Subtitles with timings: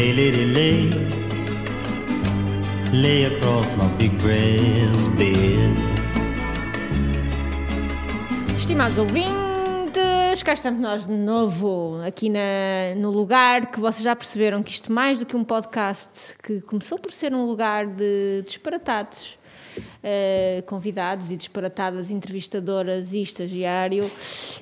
[0.00, 0.90] Lay, lady, lay.
[2.90, 5.76] Lay across my big breast bed.
[8.56, 12.40] Estimados ouvintes, cá estamos nós de novo aqui na,
[12.96, 16.98] no lugar que vocês já perceberam que isto mais do que um podcast que começou
[16.98, 19.38] por ser um lugar de disparatados,
[20.02, 24.10] eh, convidados e disparatadas entrevistadoras e estagiário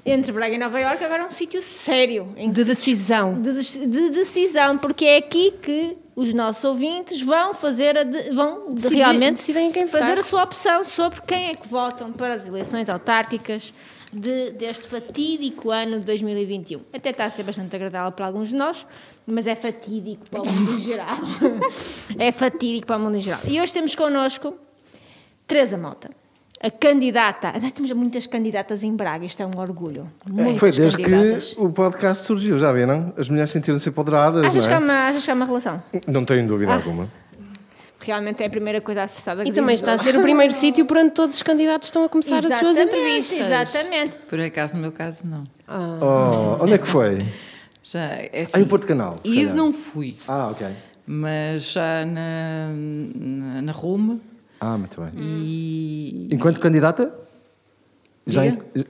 [0.05, 3.41] entre Braga e Nova Iorque, agora é um sítio sério De decisão.
[3.41, 8.31] de, dec- de decisão, porque é aqui que os nossos ouvintes vão fazer a de-
[8.31, 10.19] vão de- realmente decidem quem fazer votar.
[10.19, 13.73] a sua opção sobre quem é que votam para as eleições autárquicas
[14.13, 16.81] de- deste fatídico ano de 2021.
[16.93, 18.85] Até está a ser bastante agradável para alguns de nós,
[19.27, 21.07] mas é fatídico para o mundo em geral.
[22.19, 23.41] é fatídico para o mundo em geral.
[23.47, 24.55] E hoje temos connosco
[25.49, 26.11] Teresa Mota.
[26.61, 30.09] A candidata, nós temos muitas candidatas em Braga, isto é um orgulho.
[30.29, 31.55] Muitas Foi desde candidatas.
[31.55, 33.15] que o podcast surgiu, já viram?
[33.17, 34.91] As mulheres sentiram-se empoderadas, Achas que, há não é?
[34.91, 35.83] uma, achas que há uma relação?
[36.07, 36.77] Não tenho dúvida Ah.
[36.77, 37.09] alguma.
[38.01, 40.85] Realmente é a primeira coisa acertada que E também está a ser o primeiro sítio
[40.85, 43.41] por onde todos os candidatos estão a começar as suas Exatamente, entrevistas.
[43.41, 44.15] Exatamente.
[44.29, 45.45] Por acaso, no meu caso, não.
[45.69, 47.25] Oh, onde é que foi?
[47.85, 49.55] Já, é Ah, assim, em Porto Canal, calhar.
[49.55, 50.67] não fui, Ah, ok.
[51.07, 52.71] mas já na,
[53.15, 54.21] na, na Rume
[54.61, 55.11] Ah, muito bem.
[55.17, 56.29] e...
[56.33, 57.13] Enquanto candidata?
[58.27, 58.43] Já,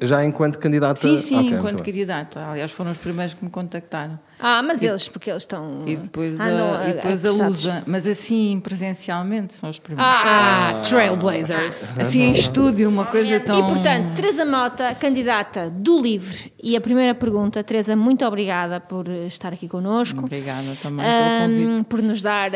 [0.02, 1.00] já enquanto candidata?
[1.00, 2.44] Sim, sim, Ok, muito enquanto candidata.
[2.44, 4.18] Aliás, foram os primeiros que me contactaram.
[4.40, 5.82] Ah, mas eles, porque eles estão.
[5.86, 7.64] E depois, andam a, e depois a apressados.
[7.64, 7.82] Lusa.
[7.86, 10.12] Mas assim, presencialmente, são os primeiros.
[10.14, 10.70] Ah!
[10.70, 11.98] Ah, Trailblazers.
[11.98, 13.58] Assim, em estúdio, uma coisa tão...
[13.58, 16.52] E portanto, Teresa Mota, candidata do LIVRE.
[16.62, 20.20] E a primeira pergunta, Teresa, muito obrigada por estar aqui connosco.
[20.24, 21.84] Obrigada também pelo convite.
[21.88, 22.50] por nos dar,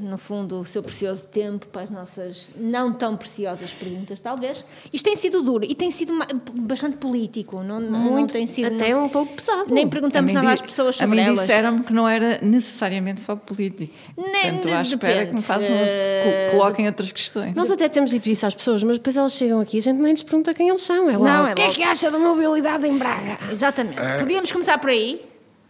[0.00, 4.64] no fundo, o seu precioso tempo para as nossas não tão preciosas perguntas, talvez.
[4.92, 6.12] Isto tem sido duro e tem sido
[6.54, 8.74] bastante político, não, não- não Muito, tem sido.
[8.74, 9.72] até não- um pouco pesado.
[9.72, 11.40] Nem A perguntamos nada às pessoas A sobre elas.
[11.40, 13.92] disseram-me que não era necessariamente só político.
[14.16, 17.54] Nem- Portanto, à espera que me façam, co- coloquem outras questões.
[17.54, 19.98] Nós até temos dito isso às pessoas, mas depois elas chegam aqui e a gente
[19.98, 21.08] nem lhes pergunta quem eles são.
[21.08, 23.38] É logo, Não, é o que é que acha da mobilidade em Braga?
[23.52, 24.00] Exatamente.
[24.18, 25.20] Podíamos começar por aí,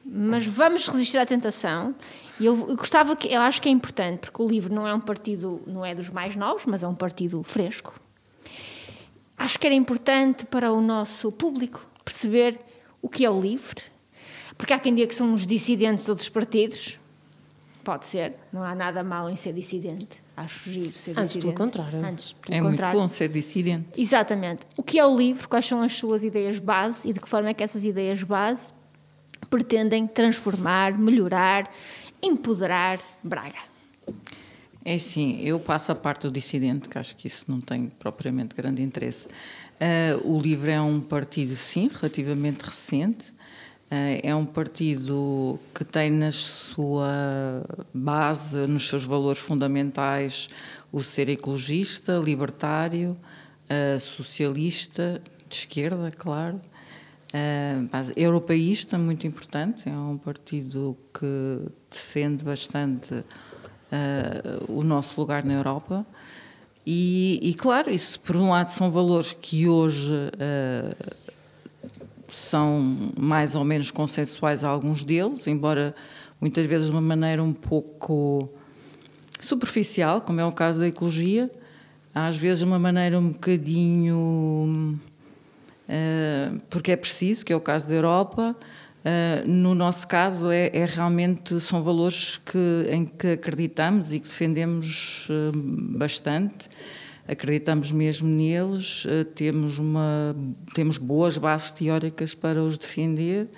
[0.04, 1.94] mas vamos resistir à tentação.
[2.38, 4.94] E eu eu gostava que, eu acho que é importante, porque o livro não é
[4.94, 7.92] um partido, não é dos mais novos, mas é um partido fresco.
[9.36, 12.58] Acho que era importante para o nosso público perceber
[13.02, 13.82] o que é o livre,
[14.60, 16.98] porque há quem diga que são os dissidentes de outros partidos.
[17.82, 20.22] Pode ser, não há nada mal em ser dissidente.
[20.36, 21.40] Acho giro ser Antes, dissidente.
[21.40, 22.04] pelo contrário.
[22.04, 23.00] Antes, pelo É muito contrário.
[23.00, 23.98] bom ser dissidente.
[23.98, 24.66] Exatamente.
[24.76, 27.48] O que é o livro, quais são as suas ideias base e de que forma
[27.48, 28.70] é que essas ideias base
[29.48, 31.72] pretendem transformar, melhorar,
[32.22, 33.58] empoderar Braga.
[34.84, 38.54] É assim, eu passo a parte do dissidente, que acho que isso não tem propriamente
[38.54, 39.26] grande interesse.
[39.80, 43.32] Ah, o LIVRE é um partido, sim, relativamente recente.
[43.90, 50.48] Ah, é um partido que tem na sua base, nos seus valores fundamentais,
[50.92, 53.16] o ser ecologista, libertário,
[53.68, 56.60] ah, socialista, de esquerda, claro.
[57.32, 63.24] Uh, base- europeísta, muito importante, é um partido que defende bastante
[64.68, 66.04] o nosso lugar na Europa.
[66.84, 70.12] E, e, claro, isso por um lado são valores que hoje
[72.32, 75.94] são mais ou menos consensuais alguns deles, embora
[76.40, 78.48] muitas vezes de uma maneira um pouco
[79.40, 81.50] superficial, como é o caso da ecologia,
[82.14, 84.98] às vezes de uma maneira um bocadinho
[85.90, 88.54] Uh, porque é preciso, que é o caso da Europa.
[89.00, 94.28] Uh, no nosso caso, é, é realmente são valores que, em que acreditamos e que
[94.28, 96.68] defendemos uh, bastante.
[97.30, 100.34] Acreditamos mesmo neles, uh, temos, uma,
[100.74, 103.48] temos boas bases teóricas para os defender.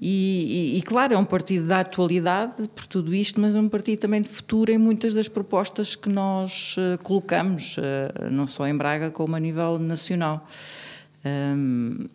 [0.00, 3.68] E, e, e, claro, é um partido da atualidade por tudo isto, mas é um
[3.68, 8.66] partido também de futuro em muitas das propostas que nós uh, colocamos, uh, não só
[8.66, 10.46] em Braga, como a nível nacional.
[11.24, 12.06] Hum,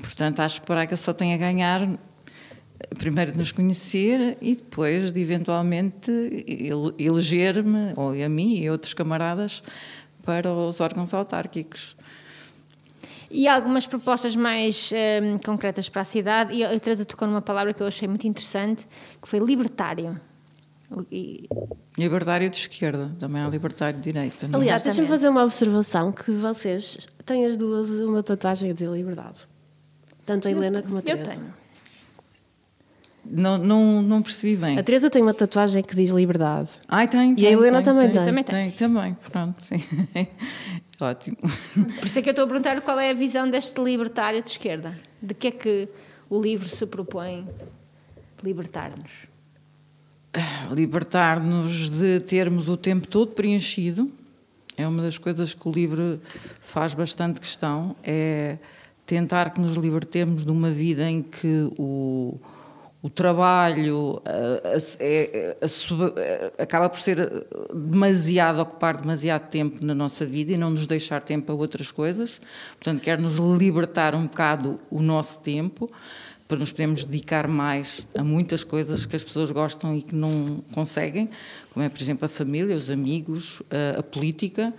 [0.00, 1.88] portanto, acho que Braga só tem a ganhar
[2.96, 6.10] primeiro de nos conhecer e depois de eventualmente
[6.46, 9.62] ele- eleger-me, ou a mim e outros camaradas,
[10.28, 11.96] para os órgãos autárquicos.
[13.30, 17.72] E algumas propostas mais hum, concretas para a cidade, e a Teresa tocou numa palavra
[17.72, 18.86] que eu achei muito interessante,
[19.22, 20.20] que foi libertário.
[21.10, 21.48] E-
[21.96, 24.46] Libertário de esquerda, também há libertário de direita.
[24.48, 24.62] não é?
[24.62, 29.48] Aliás, deixa-me fazer uma observação: que vocês têm as duas uma tatuagem a dizer liberdade.
[30.26, 31.32] Tanto a Helena como a eu Teresa.
[31.36, 31.54] tenho.
[33.30, 34.78] Não, não, não percebi bem.
[34.78, 36.70] A Teresa tem uma tatuagem que diz liberdade.
[36.88, 38.24] Ai, tem, E a tem, Helena também tem.
[38.24, 38.54] Também tem.
[38.54, 38.70] tem.
[38.72, 39.62] Também, pronto.
[39.62, 39.76] sim.
[41.00, 41.36] Ótimo.
[41.36, 44.50] Por isso é que eu estou a perguntar qual é a visão deste libertário de
[44.50, 44.96] esquerda.
[45.22, 45.88] De que é que
[46.28, 47.46] o livro se propõe
[48.42, 49.28] libertar-nos?
[50.70, 54.10] libertar-nos de termos o tempo todo preenchido.
[54.76, 56.20] É uma das coisas que o livro
[56.60, 58.58] faz bastante questão, é
[59.04, 62.38] tentar que nos libertemos de uma vida em que o,
[63.00, 70.26] o trabalho a, a, é, a, acaba por ser demasiado, ocupar demasiado tempo na nossa
[70.26, 72.40] vida e não nos deixar tempo para outras coisas.
[72.72, 75.90] Portanto, quer nos libertar um bocado o nosso tempo
[76.48, 80.64] para nos podermos dedicar mais a muitas coisas que as pessoas gostam e que não
[80.72, 81.28] conseguem,
[81.70, 83.62] como é, por exemplo, a família, os amigos,
[83.98, 84.72] a, política,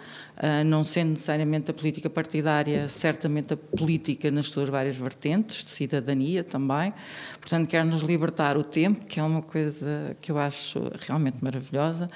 [0.65, 6.43] não sendo necessariamente a política partidária, certamente a política nas suas várias vertentes, de cidadania
[6.43, 6.91] também.
[7.39, 12.07] Portanto, quer nos libertar o tempo, que é uma coisa que eu acho realmente maravilhosa,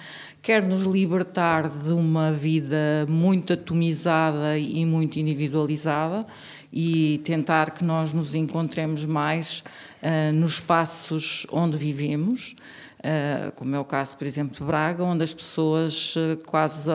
[0.42, 6.26] quer nos libertar de uma vida muito atomizada e muito individualizada
[6.72, 9.64] e tentar que nós nos encontremos mais
[10.02, 12.56] uh, nos espaços onde vivemos,
[13.56, 16.90] como é o caso, por exemplo, de Braga, onde as pessoas uh, quase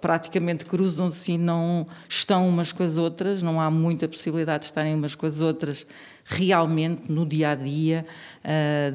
[0.00, 4.94] praticamente cruzam-se e não estão umas com as outras, não há muita possibilidade de estarem
[4.94, 5.86] umas com as outras
[6.24, 8.06] realmente no dia a dia,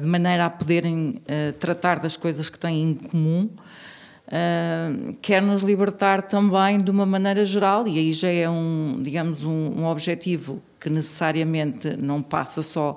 [0.00, 1.20] de maneira a poderem
[1.58, 3.50] tratar das coisas que têm em comum.
[4.26, 9.44] Uh, quer nos libertar também de uma maneira geral, e aí já é um, digamos,
[9.44, 12.96] um, um, objetivo que necessariamente não passa só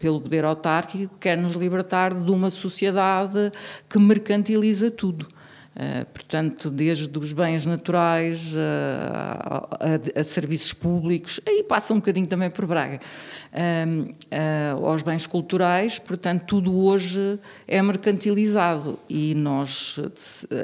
[0.00, 3.52] pelo poder autárquico, quer nos libertar de uma sociedade
[3.88, 5.28] que mercantiliza tudo.
[5.70, 9.68] Uh, portanto, desde os bens naturais uh, a,
[10.16, 16.00] a, a, serviços públicos, aí passa um bocadinho também por Braga, uh, aos bens culturais,
[16.00, 17.38] portanto, tudo hoje
[17.68, 19.96] é mercantilizado e nós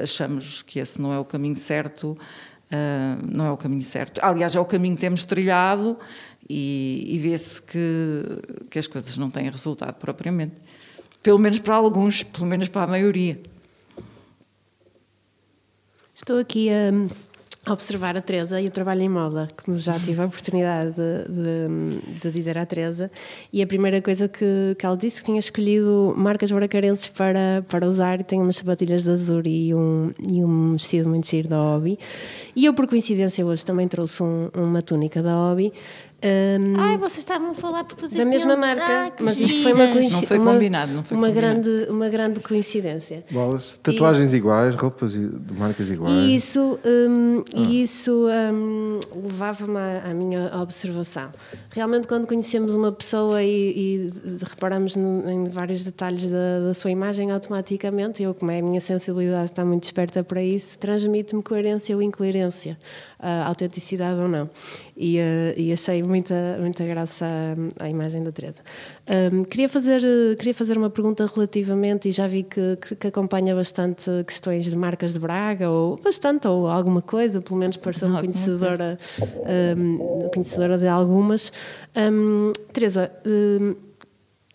[0.03, 2.17] achamos que esse não é o caminho certo,
[3.25, 4.19] não é o caminho certo.
[4.21, 5.97] Aliás, é o caminho que temos trilhado
[6.49, 8.23] e, e vê-se que,
[8.69, 10.55] que as coisas não têm resultado propriamente.
[11.21, 13.39] Pelo menos para alguns, pelo menos para a maioria.
[16.13, 16.91] Estou aqui a
[17.71, 22.19] observar a Teresa e o trabalho em moda, como já tive a oportunidade de, de,
[22.21, 23.11] de dizer à Teresa.
[23.51, 27.87] E a primeira coisa que, que ela disse que tinha escolhido marcas bracarenses para, para
[27.87, 31.57] usar e tem umas sapatilhas de azul e um, e um vestido muito giro da
[31.57, 31.99] Hobby.
[32.55, 35.73] E eu, por coincidência, hoje também trouxe um, uma túnica da Hobby
[36.23, 38.67] um, Ai, vocês estavam a falar porque vocês Da mesma tinham...
[38.67, 40.19] marca, ah, mas isto foi uma coincidência.
[40.19, 41.61] Não foi combinado, não foi uma combinado.
[41.61, 43.23] grande Uma grande coincidência.
[43.29, 44.37] Bolas, tatuagens e...
[44.37, 46.11] iguais, roupas de marcas iguais.
[46.11, 47.59] E isso, um, ah.
[47.59, 51.29] isso um, levava-me à, à, minha observação.
[51.69, 54.09] Realmente, quando conhecemos uma pessoa e, e
[54.43, 59.51] reparamos em vários detalhes da, da, sua imagem, automaticamente, eu, como é a minha sensibilidade
[59.51, 62.75] está muito desperta para isso, transmite-me coerência ou incoerência,
[63.19, 64.49] uh, autenticidade ou não.
[64.99, 67.25] E, uh, e achei muita, muita graça
[67.79, 68.61] à, à imagem da Teresa.
[69.31, 70.01] Um, queria, fazer,
[70.37, 74.75] queria fazer uma pergunta relativamente, e já vi que, que, que, acompanha bastante questões de
[74.75, 78.97] marcas de Braga, ou bastante, ou alguma coisa, pelo menos pareceu-me conhecedora,
[79.77, 81.51] um, conhecedora de algumas.
[81.95, 83.11] Um, Teresa,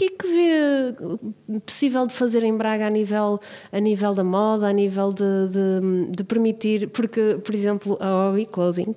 [0.03, 3.41] que é que vê possível de fazer em Braga a nível,
[3.71, 8.47] a nível da moda, a nível de, de, de permitir, porque, por exemplo, a Hobby
[8.47, 8.95] Clothing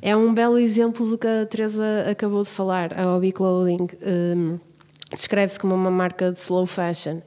[0.00, 2.92] é um belo exemplo do que a Teresa acabou de falar.
[2.98, 3.88] A Hobby Clothing
[4.36, 4.58] um,
[5.14, 7.20] descreve-se como uma marca de slow fashion.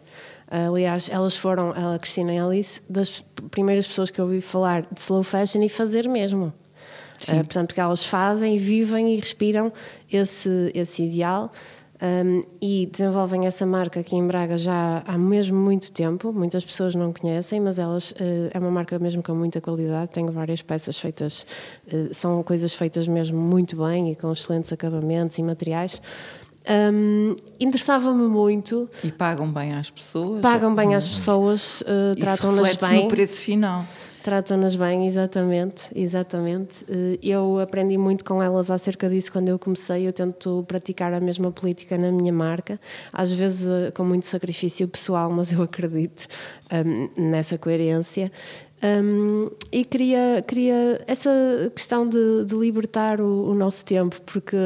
[0.47, 4.83] Aliás, elas foram, a Cristina e a Alice, das primeiras pessoas que eu ouvi falar
[4.83, 6.53] de slow fashion e fazer mesmo.
[7.23, 9.71] Uh, portanto, que elas fazem, vivem e respiram
[10.11, 11.51] esse, esse ideal
[12.01, 16.33] um, e desenvolvem essa marca aqui em Braga já há mesmo muito tempo.
[16.33, 18.15] Muitas pessoas não conhecem, mas elas uh,
[18.53, 20.11] é uma marca mesmo com muita qualidade.
[20.11, 21.45] Tenho várias peças feitas,
[21.91, 26.01] uh, são coisas feitas mesmo muito bem e com excelentes acabamentos e materiais.
[26.67, 28.89] Um, Interessava-me muito.
[29.03, 30.41] E pagam bem às pessoas?
[30.41, 33.03] Pagam bem às pessoas, uh, tratam-nas bem.
[33.03, 33.85] no preço final.
[34.25, 36.83] Tratam-nas bem, exatamente, exatamente.
[36.89, 40.07] Eh, eu aprendi muito com elas acerca disso quando eu comecei.
[40.07, 42.79] Eu tento praticar a mesma política na minha marca,
[43.13, 46.25] às vezes eh, com muito sacrifício pessoal, mas eu acredito
[46.73, 48.31] um, nessa coerência.
[48.83, 51.29] Um, e queria, queria essa
[51.73, 54.57] questão de, de libertar o, o, nosso tempo, porque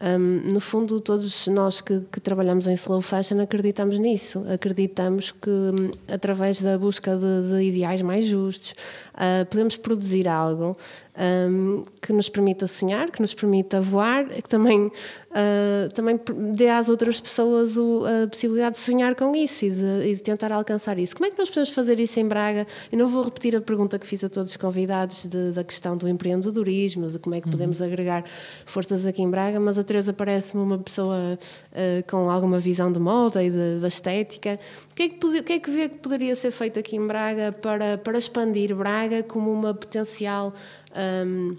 [0.00, 5.48] um, no fundo todos nós que, que, trabalhamos em slow fashion acreditamos nisso, acreditamos que
[5.48, 8.74] um, através da busca de, de ideais mais justos
[9.14, 10.76] uh, podemos produzir algo
[11.16, 16.20] um, que nos permita sonhar, que nos permita voar, que também, uh, também
[16.52, 20.22] dê às outras pessoas o, a possibilidade de sonhar com isso e de, e de,
[20.22, 21.16] tentar alcançar isso.
[21.16, 22.66] Como é que nós podemos fazer isso em Braga?
[22.92, 25.96] Eu não vou repetir a pergunta que fiz a todos os convidados de, da questão
[25.96, 27.86] do empreendedorismo, de como é que podemos uhum.
[27.86, 28.24] agregar
[28.66, 32.98] forças aqui em Braga, mas a Teresa parece-me uma pessoa uh, com alguma visão de
[32.98, 34.58] moda e da estética.
[34.90, 37.06] O que, é que, o que é que vê que poderia ser feito aqui em
[37.06, 40.52] Braga para, para expandir Braga como uma potencial
[40.96, 41.56] um,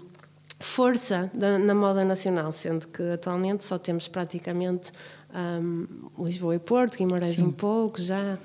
[0.60, 4.90] força da, na moda nacional, sendo que atualmente só temos praticamente
[5.34, 5.86] um,
[6.18, 7.44] Lisboa e Porto, Guimarães Sim.
[7.44, 8.38] um pouco já.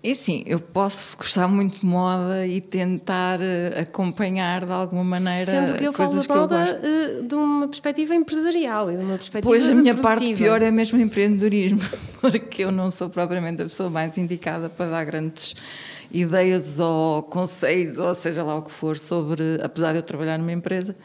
[0.00, 5.44] É sim, eu posso gostar muito de moda e tentar uh, acompanhar de alguma maneira.
[5.44, 9.52] Sendo que eu falo de moda uh, de uma perspectiva empresarial e de uma perspectiva.
[9.52, 11.80] Pois a minha parte pior é mesmo empreendedorismo,
[12.20, 15.56] porque eu não sou propriamente a pessoa mais indicada para dar grandes
[16.10, 19.60] ideias ou conselhos, ou seja lá o que for, sobre.
[19.62, 20.96] Apesar de eu trabalhar numa empresa,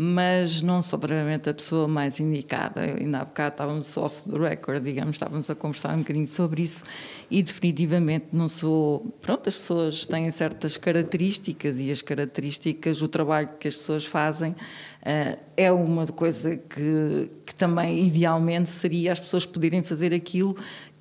[0.00, 2.86] mas não sou provavelmente a pessoa mais indicada.
[2.86, 6.62] Eu, ainda há bocado estávamos off the record, digamos, estávamos a conversar um bocadinho sobre
[6.62, 6.84] isso
[7.28, 9.00] e definitivamente não sou.
[9.20, 14.52] Pronto, as pessoas têm certas características e as características, o trabalho que as pessoas fazem
[14.52, 20.56] uh, é uma coisa que, que também idealmente seria as pessoas poderem fazer aquilo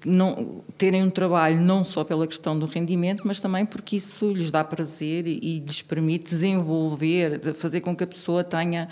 [0.05, 4.51] não, terem um trabalho não só pela questão do rendimento, mas também porque isso lhes
[4.51, 8.87] dá prazer e, e lhes permite desenvolver, de fazer com que a pessoa tenha.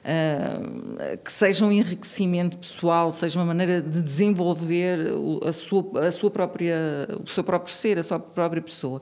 [0.00, 4.98] Uh, que seja um enriquecimento pessoal, seja uma maneira de desenvolver
[5.44, 6.74] a sua, a sua própria,
[7.22, 8.98] o seu próprio ser, a sua própria pessoa.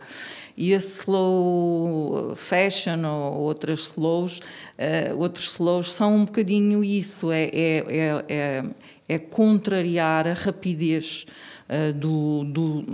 [0.57, 7.45] E a slow fashion ou outras slows, uh, outros slows são um bocadinho isso, é,
[7.45, 8.65] é, é, é,
[9.09, 11.27] é contrariar a rapidez
[11.69, 12.85] uh, do, do,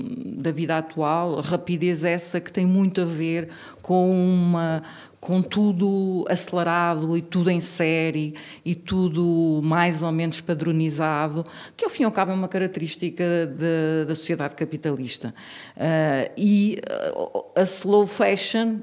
[0.42, 3.48] da vida atual, rapidez essa que tem muito a ver
[3.80, 4.82] com uma
[5.24, 11.42] com tudo acelerado e tudo em série e tudo mais ou menos padronizado,
[11.74, 15.34] que ao fim e ao cabo é uma característica de, da sociedade capitalista.
[15.78, 16.78] Uh, e
[17.16, 18.80] uh, a slow fashion,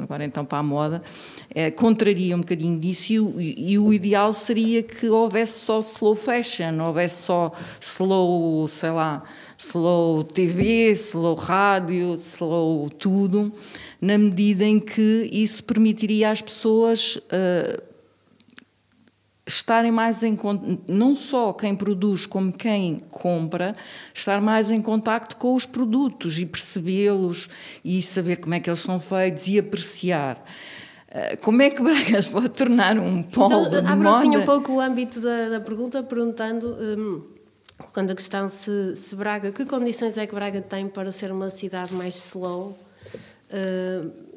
[0.00, 1.02] agora então para a moda,
[1.50, 6.80] uh, contraria um bocadinho disso e e o ideal seria que houvesse só slow fashion,
[6.80, 9.24] houvesse só slow, sei lá,
[9.58, 13.52] slow TV, slow rádio, slow tudo
[14.00, 17.82] na medida em que isso permitiria às pessoas uh,
[19.44, 20.38] estarem mais em
[20.86, 23.74] não só quem produz como quem compra,
[24.14, 27.48] estar mais em contacto com os produtos e percebê-los
[27.84, 30.36] e saber como é que eles são feitos e apreciar.
[31.08, 34.18] Uh, como é que Bragas pode tornar um polo então, de moda?
[34.18, 37.37] assim um pouco o âmbito da, da pergunta, perguntando, um,
[37.78, 41.50] colocando a questão se, se Braga, que condições é que Braga tem para ser uma
[41.50, 42.76] cidade mais slow
[43.48, 44.28] Uh,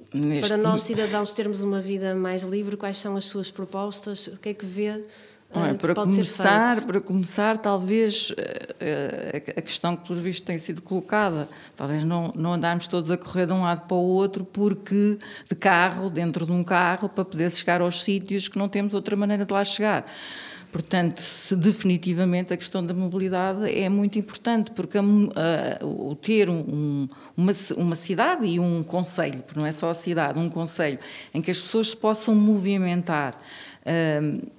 [0.46, 4.28] para nós, cidadãos, termos uma vida mais livre, quais são as suas propostas?
[4.28, 5.04] O que é que vê?
[5.52, 8.36] Uh, para começar, para começar, talvez uh,
[9.58, 13.48] a questão que, pelos vistos, tem sido colocada, talvez não, não andarmos todos a correr
[13.48, 17.52] de um lado para o outro, porque de carro, dentro de um carro, para poder
[17.52, 20.06] chegar aos sítios que não temos outra maneira de lá chegar.
[20.72, 26.50] Portanto, se definitivamente a questão da mobilidade é muito importante, porque a, a, o ter
[26.50, 30.98] um, uma, uma cidade e um conselho, porque não é só a cidade, um conselho
[31.34, 33.36] em que as pessoas se possam movimentar,
[33.82, 34.52] uh,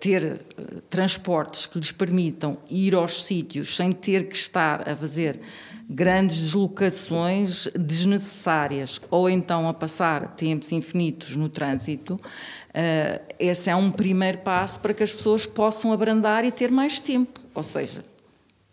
[0.00, 0.40] ter
[0.88, 5.38] transportes que lhes permitam ir aos sítios sem ter que estar a fazer
[5.88, 13.90] grandes deslocações desnecessárias ou então a passar tempos infinitos no trânsito, uh, esse é um
[13.90, 18.04] primeiro passo para que as pessoas possam abrandar e ter mais tempo, ou seja,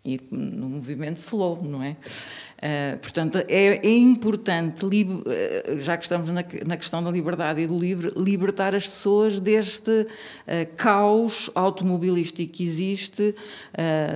[0.04, 1.96] ir no movimento slow, não é?
[2.56, 7.66] Uh, portanto, é, é importante, uh, já que estamos na, na, questão da liberdade e
[7.66, 10.06] do livre, libertar as pessoas deste uh,
[10.74, 13.34] caos automobilístico que existe,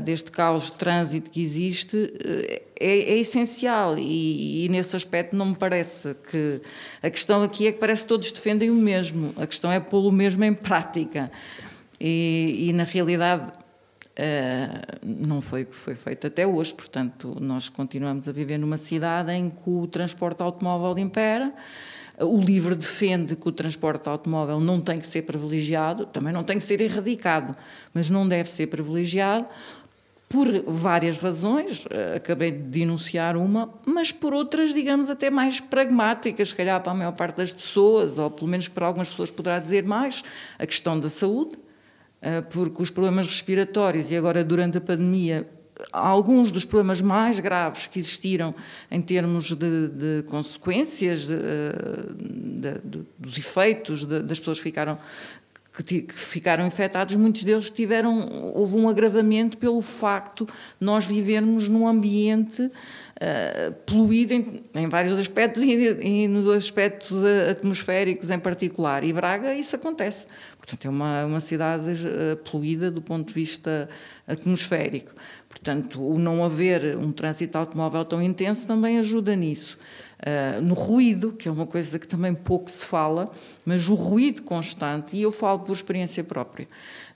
[0.02, 2.12] deste caos de trânsito que existe,
[2.80, 6.62] é, é, essencial e, e, nesse aspecto não me parece que.
[7.02, 10.10] A questão aqui é que parece que todos defendem o mesmo, a questão é pô-lo
[10.10, 11.30] mesmo em prática.
[12.00, 13.52] E, e na realidade
[14.20, 18.76] Uh, não foi o que foi feito até hoje, portanto, nós continuamos a viver numa
[18.76, 21.50] cidade em que o transporte automóvel impera.
[22.18, 26.58] O LIVRE defende que o transporte automóvel não tem que ser privilegiado, também não tem
[26.58, 27.56] que ser erradicado,
[27.94, 29.46] mas não deve ser privilegiado
[30.28, 36.50] por várias razões, eh, acabei de denunciar uma, mas por outras, digamos, até mais pragmáticas,
[36.50, 39.58] se calhar para a maior parte das pessoas, ou pelo menos para algumas pessoas poderá
[39.58, 40.22] dizer mais,
[40.58, 41.56] a questão da saúde
[42.50, 45.48] porque os problemas respiratórios e agora durante a pandemia
[45.92, 48.52] alguns dos problemas mais graves que existiram
[48.90, 54.98] em termos de, de consequências, de, eh, de, dos efeitos das pessoas que ficaram
[55.82, 61.68] que, que ficaram infectados, muitos deles tiveram, houve um agravamento pelo facto de nós vivermos
[61.68, 62.70] num ambiente
[63.22, 69.04] ah, poluído em, em vários aspectos e, e nos aspectos ah, atmosféricos em particular.
[69.04, 70.26] E Braga isso acontece.
[70.56, 73.90] Portanto, é uma, uma cidade ah, poluída do ponto de vista
[74.26, 75.12] atmosférico.
[75.50, 79.76] Portanto, o não haver um trânsito automóvel tão intenso também ajuda nisso.
[80.20, 83.26] Uh, no ruído, que é uma coisa que também pouco se fala,
[83.64, 86.68] mas o ruído constante, e eu falo por experiência própria,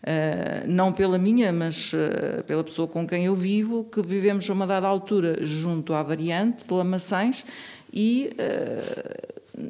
[0.03, 4.55] uh, não pela minha, mas uh, pela pessoa com quem eu vivo, que vivemos a
[4.55, 7.45] uma dada altura junto à variante de Lamaçães
[7.93, 8.31] e,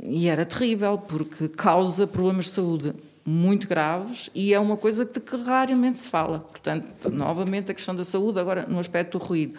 [0.05, 5.19] e era terrível, porque causa problemas de saúde muito graves e é uma coisa de
[5.19, 6.38] que raramente se fala.
[6.38, 9.59] Portanto, novamente a questão da saúde, agora no aspecto do ruído.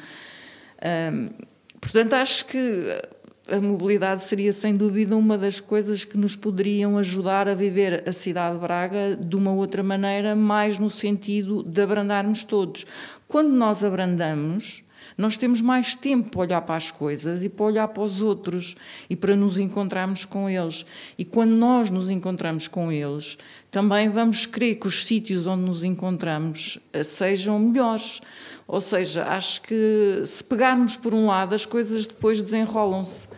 [1.80, 2.90] Portanto, acho que
[3.48, 8.12] a mobilidade seria sem dúvida uma das coisas que nos poderiam ajudar a viver a
[8.12, 12.86] cidade de Braga de uma outra maneira, mais no sentido de abrandarmos todos.
[13.28, 14.84] Quando nós abrandamos,
[15.18, 18.76] nós temos mais tempo para olhar para as coisas e para olhar para os outros
[19.10, 20.86] e para nos encontrarmos com eles.
[21.18, 23.38] E quando nós nos encontramos com eles,
[23.70, 28.22] também vamos querer que os sítios onde nos encontramos eh, sejam melhores.
[28.68, 33.35] Ou seja, acho que se pegarmos por um lado, as coisas depois desenrolam-se.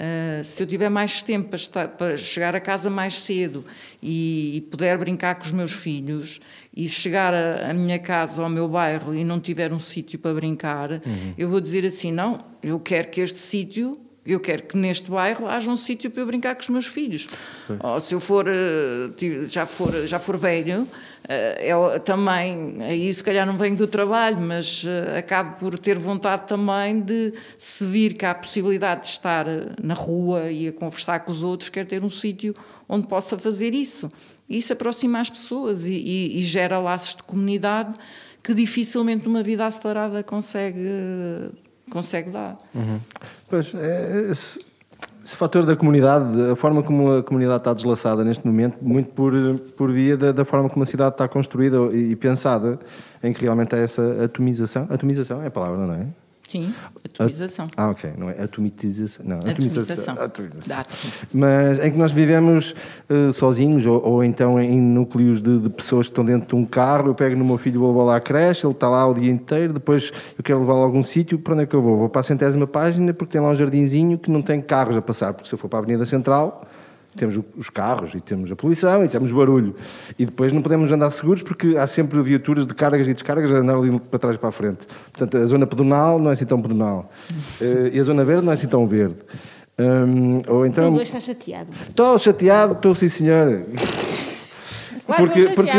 [0.00, 3.66] Uh, se eu tiver mais tempo para, estar, para, chegar a casa mais cedo
[4.02, 6.40] e, e, puder brincar com os meus filhos
[6.74, 10.90] e chegar à minha casa, ao meu bairro e não tiver um sítio para brincar,
[10.90, 11.34] uhum.
[11.36, 15.46] eu vou dizer assim: não, eu quero que este sítio eu quero que neste bairro
[15.46, 17.26] haja um sítio para eu brincar com os meus filhos.
[17.82, 18.46] Ou se eu for
[19.48, 20.86] já for já for velho,
[21.60, 24.84] eu também aí se calhar não venho do trabalho, mas
[25.16, 29.46] acabo por ter vontade também de se vir que há a possibilidade de estar
[29.82, 32.54] na rua e a conversar com os outros, quero ter um sítio
[32.88, 34.08] onde possa fazer isso.
[34.48, 37.94] Isso aproxima as pessoas e, e, e gera laços de comunidade
[38.42, 40.80] que dificilmente uma vida acelerada consegue
[41.90, 42.56] consegue dar.
[42.74, 43.00] Uhum.
[43.48, 44.60] Pois, é, esse,
[45.24, 49.32] esse, fator da comunidade, a forma como a comunidade está deslaçada neste momento, muito por,
[49.76, 52.78] por via da, da forma como a cidade está construída e, e pensada,
[53.22, 54.86] em que realmente há essa atomização.
[54.88, 56.06] Atomização é a palavra, não é?
[56.50, 57.68] Sim, atomização.
[57.76, 58.12] Ah, ok.
[58.18, 59.24] Não é atomização.
[59.24, 60.20] Não, atomização.
[60.20, 60.84] atomização.
[61.32, 62.74] Mas em que nós vivemos
[63.08, 66.66] uh, sozinhos ou, ou, então em núcleos de, de, pessoas que estão dentro de um
[66.66, 67.06] carro.
[67.06, 69.74] Eu pego no meu filho, vou lá à creche, ele está lá o dia inteiro.
[69.74, 71.38] Depois eu quero levá-lo a algum sítio.
[71.38, 71.96] Para onde é que eu vou?
[71.96, 75.02] Vou para a centésima página porque tem lá um jardinzinho que não tem carros a
[75.02, 75.32] passar.
[75.32, 76.66] Porque se eu for para a Avenida Central
[77.20, 79.74] temos os carros e temos a poluição e temos barulho.
[80.18, 83.56] E depois não podemos andar seguros porque há sempre viaturas de cargas e descargas a
[83.56, 84.78] andar ali para trás e para a frente.
[85.12, 87.10] Portanto, a zona pedonal não é assim tão pedonal.
[87.60, 89.16] Uh, e a zona verde não é assim tão verde.
[89.78, 90.94] Um, ou então...
[90.94, 91.68] O está chateado.
[91.88, 93.64] Estou chateado, estou sim, senhor.
[95.06, 95.78] porque, porque,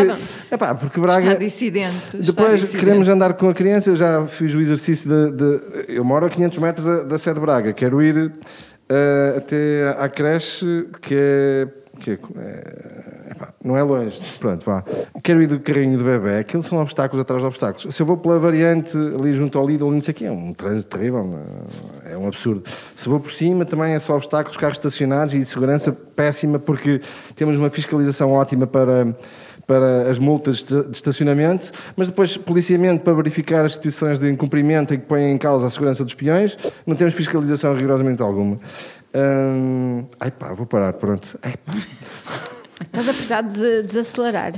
[0.51, 1.23] epá, porque Braga.
[1.23, 2.17] Está dissidente.
[2.17, 2.77] Depois está dissidente.
[2.77, 3.89] queremos andar com a criança.
[3.89, 5.31] Eu já fiz o exercício de.
[5.31, 7.73] de eu moro a 500 metros da, da sede de Braga.
[7.73, 8.33] Quero ir
[8.91, 11.67] uh, até à creche, que é.
[11.99, 13.31] Que é, é
[13.63, 14.83] não é longe, pronto, vá.
[15.23, 17.93] Quero ir do carrinho do bebê, aquilo são obstáculos atrás de obstáculos.
[17.93, 20.53] Se eu vou pela variante ali junto ao Lidl, não sei o quê, é um
[20.53, 21.39] trânsito terrível,
[22.05, 22.63] é um absurdo.
[22.95, 27.01] Se vou por cima, também é só obstáculos, carros estacionados e de segurança péssima, porque
[27.35, 29.15] temos uma fiscalização ótima para
[29.65, 34.97] para as multas de estacionamento, mas depois policiamento para verificar as situações de incumprimento e
[34.97, 38.57] que põem em causa a segurança dos peões, não temos fiscalização rigorosamente alguma.
[39.13, 41.37] Hum, ai pá, vou parar, pronto.
[41.41, 41.73] Ai, pá.
[42.81, 44.53] Estás a precisar de desacelerar.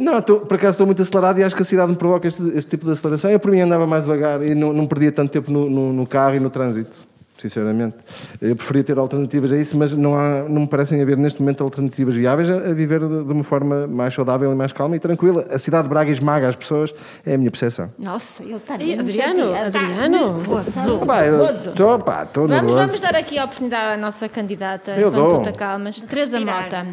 [0.00, 2.42] Não, estou, por acaso estou muito acelerado e acho que a cidade me provoca este,
[2.48, 3.30] este tipo de aceleração.
[3.30, 6.06] Eu, por mim, andava mais devagar e não, não perdia tanto tempo no, no, no
[6.06, 7.07] carro e no trânsito
[7.38, 7.96] sinceramente.
[8.40, 11.62] Eu preferia ter alternativas a isso, mas não, há, não me parecem haver neste momento
[11.62, 14.98] alternativas viáveis a, a viver de, de, uma forma mais saudável e mais calma e
[14.98, 15.46] tranquila.
[15.50, 16.92] A cidade de Braga esmaga as pessoas,
[17.24, 17.90] é a minha percepção.
[17.98, 18.98] Nossa, ele está bem.
[18.98, 20.42] Adriano, Adriano.
[20.66, 25.52] Estou, pá, estou vamos, vamos dar aqui a oportunidade à nossa candidata, eu quando dou.
[25.52, 26.86] calmas, Teresa Mota.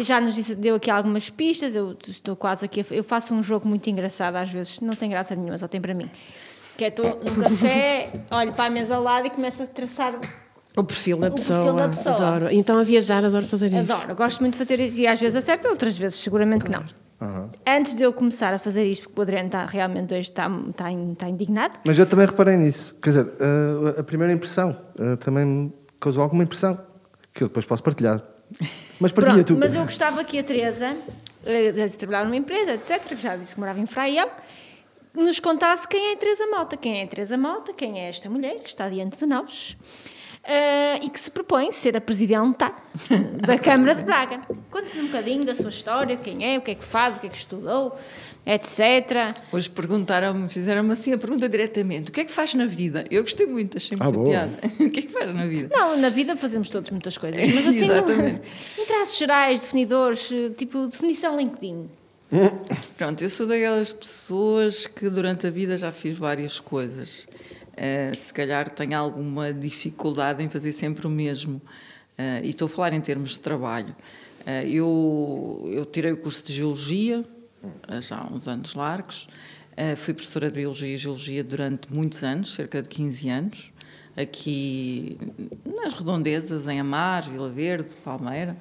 [0.00, 2.84] Já nos disse, deu aqui algumas pistas, eu estou quase aqui.
[2.90, 5.94] Eu faço um jogo muito engraçado às vezes, não tem graça nenhuma, só tem para
[5.94, 6.10] mim.
[6.78, 10.14] Que é, estou num café, olho para a mesa ao lado e começo a traçar
[10.76, 11.58] o perfil da, o pessoa.
[11.58, 12.14] perfil da pessoa.
[12.14, 12.48] Adoro.
[12.52, 13.92] Então a viajar adoro fazer isso.
[13.92, 16.84] Adoro, gosto muito de fazer isso e às vezes acerta, outras vezes seguramente que não.
[17.20, 17.50] Uhum.
[17.66, 20.92] Antes de eu começar a fazer isto, porque o Adriano está, realmente hoje está, está,
[20.92, 21.80] está indignado.
[21.84, 22.94] Mas eu também reparei nisso.
[23.02, 23.26] Quer dizer,
[23.96, 26.78] a, a primeira impressão uh, também me causou alguma impressão
[27.34, 28.22] que eu depois posso partilhar.
[29.00, 29.58] Mas partilha Pronto, tu.
[29.58, 33.54] Mas eu gostava que a Teresa, uh, de trabalhar numa empresa, etc., que já disse
[33.54, 34.30] que morava em Fraiel,
[35.14, 36.76] nos contasse quem é a Teresa Mota.
[36.76, 39.76] Quem é a Teresa Mota, quem é esta mulher que está diante de nós.
[40.44, 42.72] eh, e que se propõe ser a presidenta
[43.46, 44.40] da Câmara de Braga.
[44.70, 47.26] Conte-nos um bocadinho da sua história, quem é, o que é que faz, o que
[47.26, 47.94] é que estudou,
[48.46, 49.34] etc.
[49.52, 53.04] Hoje perguntaram-me, fizeram-me assim a pergunta diretamente: o que é que faz na vida?
[53.10, 54.30] Eu gostei muito, achei Ah, muita boa.
[54.30, 54.58] piada.
[54.80, 55.76] o que é que faz na vida?
[55.76, 58.40] Não, na vida fazemos todos muitas coisas, mas assim, Exatamente.
[58.78, 61.90] em traços gerais, definidores, tipo definição LinkedIn.
[62.98, 67.26] Pronto, eu sou daquelas pessoas que durante a vida já fiz várias coisas.
[67.74, 71.60] Eh, se calhar tenho alguma dificuldade em fazer sempre o mesmo.
[72.18, 73.96] Eh, e estou a falar em termos de trabalho.
[74.44, 77.24] Eh, eu, eu tirei o curso de Geologia,
[78.00, 79.26] já há uns anos largos.
[79.96, 83.72] Fui professora de Biologia e Geologia durante muitos anos, cerca de 15 anos,
[84.16, 85.16] aqui
[85.64, 88.56] nas redondezas, em Amares, Vila Verde, Palmeira.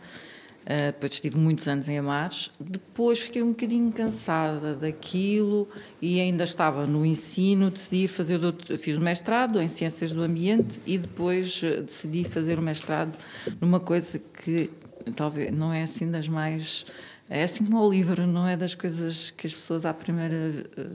[0.67, 2.51] Uh, depois estive muitos anos em Amares.
[2.60, 5.65] Depois fiquei um bocadinho cansada daquilo
[6.01, 7.71] e ainda estava no ensino.
[7.71, 12.60] Decidi fazer, o fiz o mestrado em Ciências do Ambiente e depois eh, decidi fazer
[12.60, 13.17] o mestrado
[13.62, 14.69] numa coisa que
[15.15, 16.86] talvez não é assim das mais.
[17.30, 20.86] É assim como o livro, não é das coisas que as pessoas à primeira eh,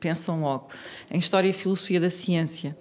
[0.00, 0.68] pensam logo.
[1.10, 2.74] Em História e Filosofia da Ciência.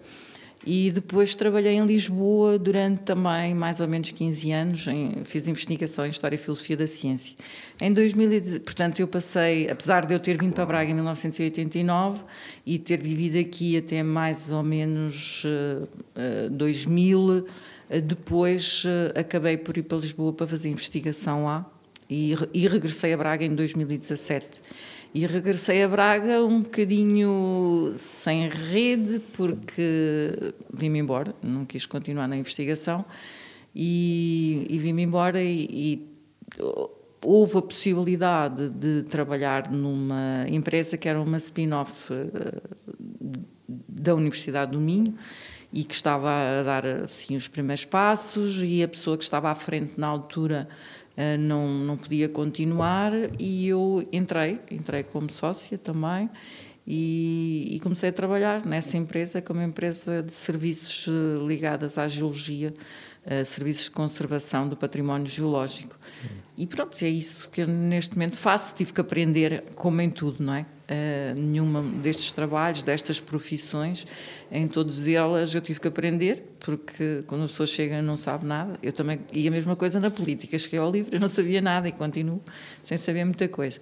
[0.70, 6.06] E depois trabalhei em Lisboa durante também mais ou menos 15 anos, em- fiz investigação
[6.06, 7.38] em História e Filosofia da Ciência.
[7.80, 12.20] Em 2010, portanto, eu passei, apesar de eu ter vindo para Braga em 1989
[12.66, 17.48] e ter vivido aqui até mais ou menos eh, eh, 2000,
[17.90, 21.66] eh, depois eh, acabei por ir para Lisboa para fazer investigação lá
[22.10, 24.46] e, e regressei a Braga em 2017.
[25.14, 32.38] E regressei a Braga um bocadinho sem rede, porque vim-me embora, não quis continuar na
[32.38, 33.04] investigação,
[33.76, 36.18] e, e vim-me embora e, e
[37.24, 42.62] houve a possibilidade de trabalhar numa empresa que era uma spin-off eh,
[43.68, 45.16] da Universidade do Minho
[45.72, 49.56] e que estava a dar assim os primeiros passos e a pessoa que estava à
[49.56, 50.68] frente na altura
[51.40, 56.30] não, não podia continuar e eu entrei, entrei como sócia também
[56.88, 61.98] e, e comecei a trabalhar nessa empresa, que é uma empresa de serviços eh, ligadas
[61.98, 62.74] à geologia,
[63.28, 65.98] eh, serviços de conservação do património geológico.
[66.58, 68.74] E pronto, é isso que eu neste momento faço.
[68.74, 70.66] Tive que aprender, como em tudo, não é?
[70.88, 74.08] Eh, nenhuma destes trabalhos, destas profissões,
[74.50, 78.80] em todas elas eu tive que aprender, porque quando a pessoa chega não sabe nada,
[78.82, 79.20] eu também.
[79.34, 82.42] E a mesma coisa na política, cheguei ao livro, eu não sabia nada e continuo
[82.82, 83.82] sem saber muita coisa.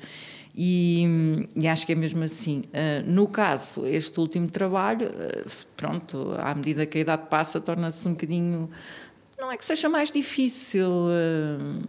[0.57, 2.63] E, e acho que é mesmo assim.
[2.73, 5.43] Eh, no caso, este último trabalho, eh,
[5.77, 8.69] pronto, à medida que a idade passa, torna-se um bocadinho.
[9.39, 10.89] Não é que seja mais difícil.
[11.09, 11.85] eh,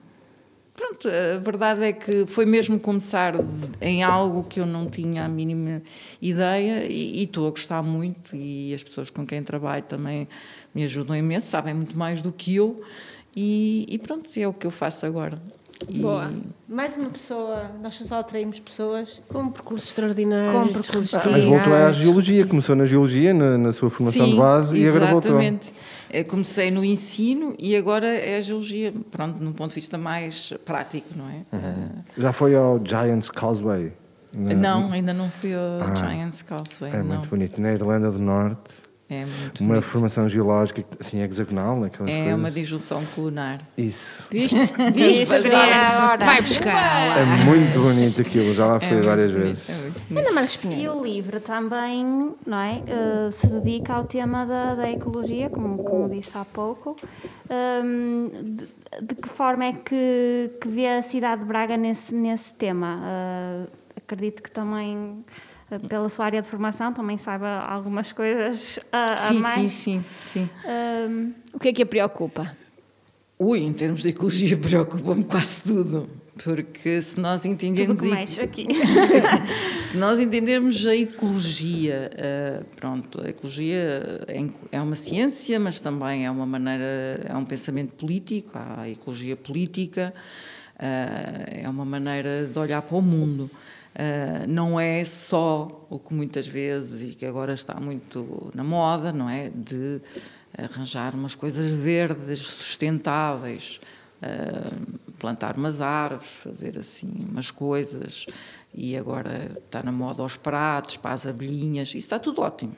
[0.76, 3.32] Pronto, a verdade é que foi mesmo começar
[3.80, 5.80] em algo que eu não tinha a mínima
[6.20, 10.28] ideia e, e estou a gostar muito e as pessoas com quem trabalho também
[10.74, 12.82] me ajudam imenso, sabem muito mais do que eu
[13.34, 15.40] e, e pronto, é o que eu faço agora.
[15.88, 16.32] E- Boa.
[16.68, 20.52] Mais uma pessoa, nós só atraímos pessoas Com um percurso extraordinário.
[20.60, 24.32] Com percursos Ah, mas voltou à geologia, começou na geologia, na, na sua formação Sim,
[24.32, 25.32] de base e agora voltou.
[25.32, 25.72] exatamente.
[26.10, 30.52] Eh, Comecei no ensino e agora é a geologia, pronto, num ponto de vista mais
[30.64, 31.42] prático, não é?
[32.16, 33.92] Já foi ao Giants Causeway?
[34.34, 37.04] Não, ainda não fui ao Giants Causeway, É não.
[37.04, 37.60] muito bonito.
[37.60, 38.70] Na Irlanda do Norte,
[39.08, 39.82] É muito uma bonito.
[39.84, 42.38] formação geológica assim hexagonal, aquelas É coisas.
[42.40, 43.58] uma disjunção colunar.
[43.78, 44.28] Isso.
[44.32, 44.56] Viste?
[44.92, 45.26] Viste?
[46.18, 47.18] Vai buscar.
[47.18, 49.70] É muito bonito aquilo, já lá É fui muito várias bonito, vezes.
[49.70, 50.18] é.
[50.18, 50.96] Ana Marques E Pinheiro.
[50.98, 56.08] o livro também não é, eh, se dedica ao tema da, da ecologia, como, como
[56.08, 56.96] disse há pouco.
[57.48, 58.68] Hum, de,
[59.06, 62.98] de que forma é que, que vê a cidade de Braga nesse, nesse tema?
[63.04, 63.66] Eh,
[63.98, 65.24] acredito que também,
[65.88, 69.72] pela sua área de formação, também saiba algumas coisas a, a Sim, mais.
[69.72, 70.50] sim, sim, sim.
[71.08, 72.56] Hum, O que é que a preocupa?
[73.38, 76.08] Ui, em termos de ecologia preocupa-me quase tudo.
[76.44, 78.66] Porque se nós tudo entendermos, que e- mexe aqui.
[79.80, 86.26] se nós entendermos a ecologia, eh, pronto, a ecologia é, é uma ciência, mas também
[86.26, 86.84] é uma maneira,
[87.26, 90.12] é um pensamento político, há a ecologia política,
[90.78, 93.50] eh, é uma maneira de olhar para o mundo.
[93.98, 99.10] Eh, não é só o que muitas vezes, e que agora está muito na moda,
[99.10, 99.48] não é?
[99.48, 100.02] De
[100.56, 103.80] arranjar umas coisas verdes, sustentáveis,
[104.22, 108.26] uh, plantar umas árvores, fazer assim umas coisas,
[108.74, 112.76] e agora está na moda aos pratos, para as abelhinhas, isso está tudo ótimo.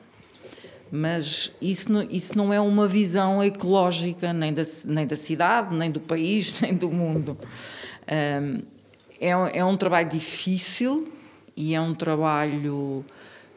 [0.91, 5.91] Mas isso não, isso não é uma visão ecológica nem da, nem da cidade, nem
[5.91, 7.37] do país, nem do mundo.
[8.41, 8.78] Um,
[9.19, 11.11] é, um- é um trabalho difícil
[11.55, 13.03] e é um trabalho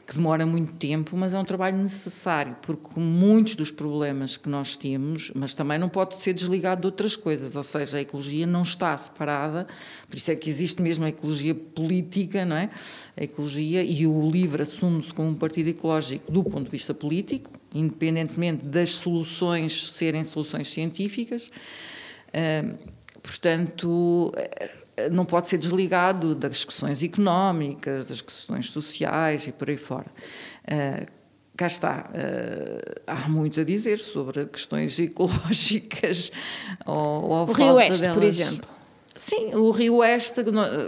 [0.04, 4.74] que demora muito tempo, mas é um trabalho necessário, porque muitos dos problemas que nós
[4.74, 8.62] temos, mas também não pode ser desligado de outras coisas, ou seja, a ecologia não
[8.62, 9.64] está separada,
[10.10, 12.68] por isso é que existe mesmo a ecologia política, não é?
[13.16, 17.52] A ecologia, e o LIVRE assume-se como um partido ecológico do ponto de vista político,
[17.72, 21.48] independentemente das soluções serem soluções científicas.
[23.22, 24.32] Portanto,
[25.10, 30.06] não pode ser desligado das questões económicas, das questões sociais e por aí fora.
[30.64, 31.06] Uh,
[31.56, 36.32] cá está, uh, há muito a dizer sobre questões ecológicas
[36.86, 38.16] ou, ou a o Rio Oeste, delas.
[38.16, 38.68] por exemplo.
[39.14, 40.40] Sim, o Rio Oeste,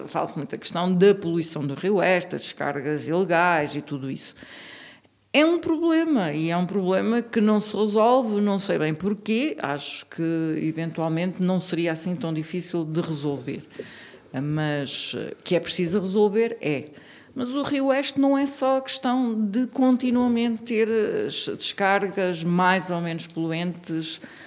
[0.07, 4.35] fala-se muito da questão da poluição do Rio Oeste, das descargas ilegais e tudo isso.
[5.37, 9.57] É um problema e é um problema que não se resolve, não sei bem porquê,
[9.61, 10.23] acho que
[10.63, 13.61] eventualmente não seria assim tão difícil de resolver.
[14.33, 16.85] Mas que é preciso resolver, é.
[17.35, 20.89] Mas o Rio Oeste não é só a questão de continuamente ter
[21.59, 24.44] descargas mais ou menos poluentes eh,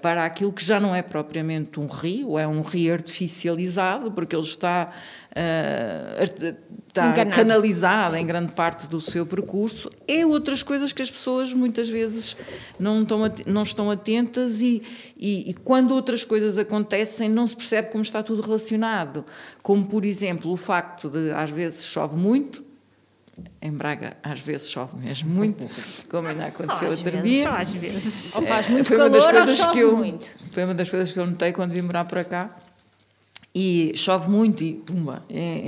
[0.00, 4.42] para aquilo que já não é propriamente um rio, é um rio artificializado, porque ele
[4.42, 4.90] está,
[5.30, 9.90] uh, está canalizado em grande parte do seu percurso.
[10.06, 12.34] É outras coisas que as pessoas muitas vezes
[12.78, 14.82] não estão, não estão atentas e,
[15.18, 19.24] e, e quando outras coisas acontecem não se percebe como está tudo relacionado.
[19.62, 22.64] Como, por exemplo, o facto de às vezes chove muito,
[23.60, 25.68] em Braga, às vezes chove mesmo muito,
[26.08, 27.42] como ainda aconteceu outro vezes, dia.
[27.44, 28.34] Só às vezes.
[28.34, 30.26] Ou faz muito foi uma calor das coisas ou chove que eu, muito.
[30.52, 32.50] Foi uma das coisas que eu notei quando vim morar para cá.
[33.60, 34.80] E chove muito e,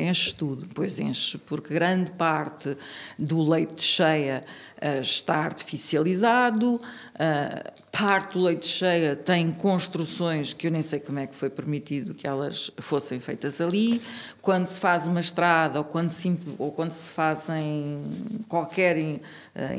[0.09, 0.64] enche tudo.
[0.72, 2.76] Pois enche, porque grande parte
[3.18, 4.44] do leite de cheia
[4.81, 11.00] uh, está artificializado, uh, parte do leite de cheia tem construções que eu nem sei
[11.00, 14.00] como é que foi permitido que elas fossem feitas ali.
[14.40, 17.98] Quando se faz uma estrada ou quando se, ou quando se fazem
[18.46, 19.18] qualquer uh,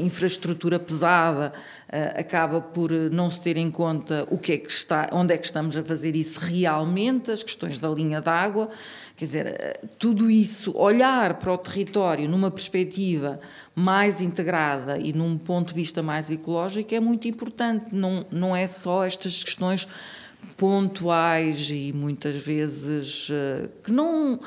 [0.02, 1.54] infraestrutura pesada,
[2.16, 5.46] acaba por não se ter em conta o que é que está, onde é que
[5.46, 8.70] estamos a fazer isso realmente, as questões da linha d'água.
[9.18, 13.40] Quer dizer, tudo isso, olhar para o território numa perspectiva
[13.76, 17.94] mais integrada e num ponto de vista mais ecológico é muito importante.
[17.94, 19.88] Não, não é só estas questões
[20.58, 23.28] pontuais e muitas vezes
[23.84, 24.40] que não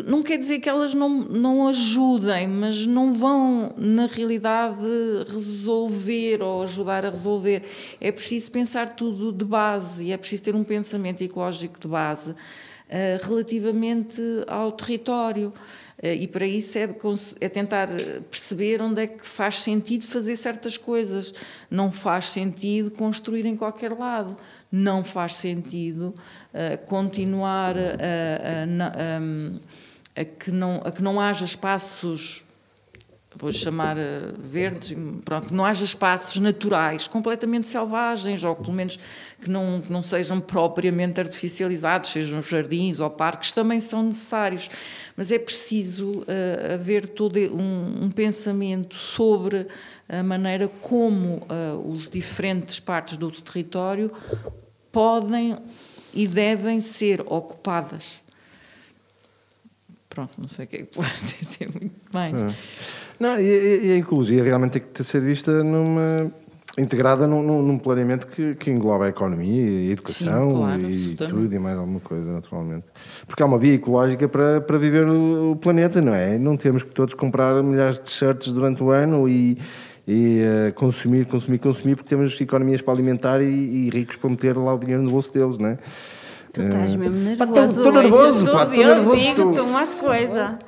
[0.00, 4.80] não quer dizer que elas não, não ajudem, mas não vão, na realidade,
[5.28, 7.62] resolver ou ajudar a resolver.
[8.00, 12.30] É preciso pensar tudo de base e é preciso ter um pensamento ecológico de base
[12.30, 12.34] uh,
[13.26, 15.52] relativamente ao território.
[16.02, 16.88] Uh, e para isso é,
[17.40, 17.88] é, tentar
[18.30, 21.34] perceber onde é que faz sentido fazer certas coisas.
[21.70, 24.34] Não faz sentido construir em qualquer lado.
[24.70, 26.14] Não faz sentido
[26.54, 29.81] uh, continuar a, a, a, a,
[30.24, 32.44] que não, a que não haja espaços
[33.36, 33.96] vou chamar
[34.38, 38.98] verdes, pronto, não haja espaços naturais completamente selvagens, ou pelo menos
[39.40, 44.70] que não, que não sejam propriamente artificializados, sejam jardins ou parques, também são necessários.
[45.16, 49.66] Mas é preciso uh, haver todo um, um, pensamento sobre
[50.08, 54.12] a maneira como uh, os diferentes partes do território
[54.90, 55.56] podem
[56.14, 58.22] e devem ser ocupadas.
[60.12, 62.54] Pronto, não sei o que é que posso dizer muito bem.
[63.18, 66.30] Não, e, e, a ecologia realmente tem que ser vista numa
[66.78, 71.16] integrada num, num planeamento que, que, engloba a economia e a educação Sim, claro, e
[71.16, 72.86] tudo e mais alguma coisa, naturalmente.
[73.26, 76.38] Porque há uma via ecológica para, para viver o, o planeta, não é?
[76.38, 79.58] Não temos que todos comprar milhares de t-shirts durante o ano e,
[80.08, 84.56] e uh, consumir, consumir, consumir, porque temos economias para alimentar e, e, ricos para meter
[84.56, 85.78] lá o dinheiro no bolso deles, não é?
[86.52, 87.78] Tu estás mesmo nervoso.
[87.80, 89.16] Estou nervoso, pá, estou nervoso.
[89.16, 90.58] Digo-te uma coisa.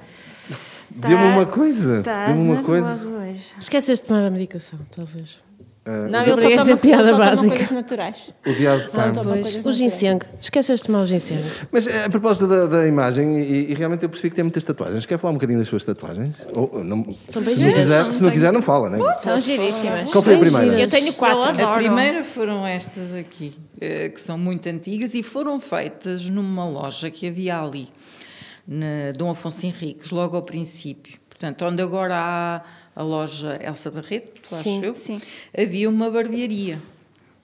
[0.90, 2.02] Dê-me uma coisa.
[2.02, 3.08] Dê-me uma coisa.
[3.08, 3.52] hoje.
[3.60, 5.43] Esqueces de tomar a medicação, talvez.
[5.86, 7.48] Não, Esta ele só toma, piada ele só básica.
[7.48, 8.16] coisas naturais.
[8.46, 10.18] O Não, coisas o ginseng.
[10.40, 11.44] Esqueces de tomar o ginseng.
[11.70, 14.64] Mas eh, a propósito da, da imagem, e, e realmente eu percebi que tem muitas
[14.64, 15.04] tatuagens.
[15.04, 16.46] Quer falar um bocadinho das suas tatuagens?
[16.54, 18.98] Ou, não, se, não quiser, se não quiser, não fala, né?
[19.22, 20.10] São giríssimas.
[20.10, 20.80] Qual foi a primeira?
[20.80, 21.60] Eu tenho quatro.
[21.60, 26.66] Eu A primeira foram estas aqui, eh, que são muito antigas e foram feitas numa
[26.66, 27.88] loja que havia ali,
[28.66, 31.18] na Dom Afonso Henriques, logo ao princípio.
[31.28, 32.62] Portanto, onde agora há
[32.94, 35.20] a loja Elsa Barreto, acho Sim, eu, sim.
[35.56, 36.80] havia uma barbearia.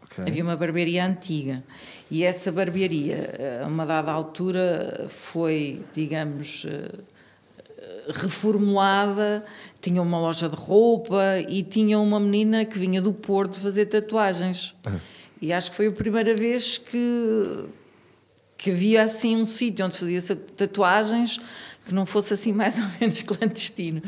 [0.03, 0.25] Ok.
[0.27, 1.63] Havia uma barbearia antiga.
[2.11, 6.91] E essa barbearia, a uma dada altura, foi, digamos, eh,
[8.09, 9.45] reformulada.
[9.81, 14.75] Tinha uma loja de roupa e tinha uma menina que vinha do Porto fazer tatuagens.
[15.41, 17.65] E acho que foi a primeira vez que,
[18.59, 21.41] que havia assim um sítio onde se fazia tatuagens
[21.87, 24.03] que não fosse assim mais ou menos clandestino.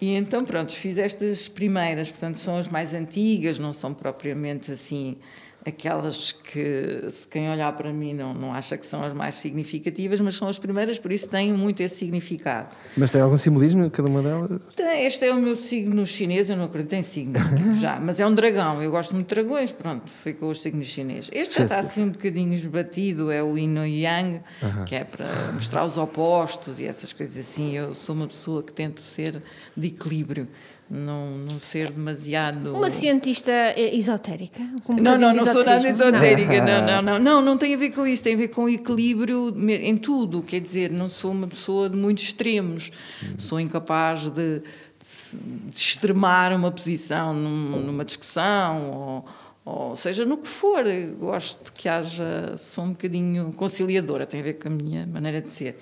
[0.00, 5.16] E então, pronto, fiz estas primeiras, portanto, são as mais antigas, não são propriamente assim
[5.64, 10.20] aquelas que se quem olhar para mim não, não acha que são as mais significativas,
[10.20, 12.68] mas são as primeiras, por isso têm muito esse significado.
[12.96, 14.60] Mas tem algum simbolismo cada uma delas?
[14.98, 17.40] Este é o meu signo chinês, eu não acredito em signos
[17.80, 21.30] já, mas é um dragão, eu gosto muito de dragões, pronto, ficou os signos chineses.
[21.32, 24.40] Este já está assim um bocadinho esbatido, é o Yin e Yang,
[24.86, 27.72] que é para mostrar os opostos e essas coisas assim.
[27.74, 29.42] Eu sou uma pessoa que tento ser
[29.76, 30.48] de equilíbrio
[30.92, 32.74] não, não ser demasiado.
[32.74, 34.60] Uma cientista eh, esotérica?
[34.88, 36.86] Não, não, não sou nada esotérica, não.
[36.86, 39.96] Não, não, não, não, tem a ver com isso, tem a ver com equilíbrio em
[39.96, 40.42] tudo.
[40.42, 42.92] Quer dizer, não sou uma pessoa de muitos extremos,
[43.38, 49.24] sou incapaz de, de extremar uma posição numa discussão ou,
[49.64, 50.84] ou seja no que for.
[51.18, 55.40] Gosto de que haja, sou um bocadinho conciliadora, tem a ver com a minha maneira
[55.40, 55.78] de ser.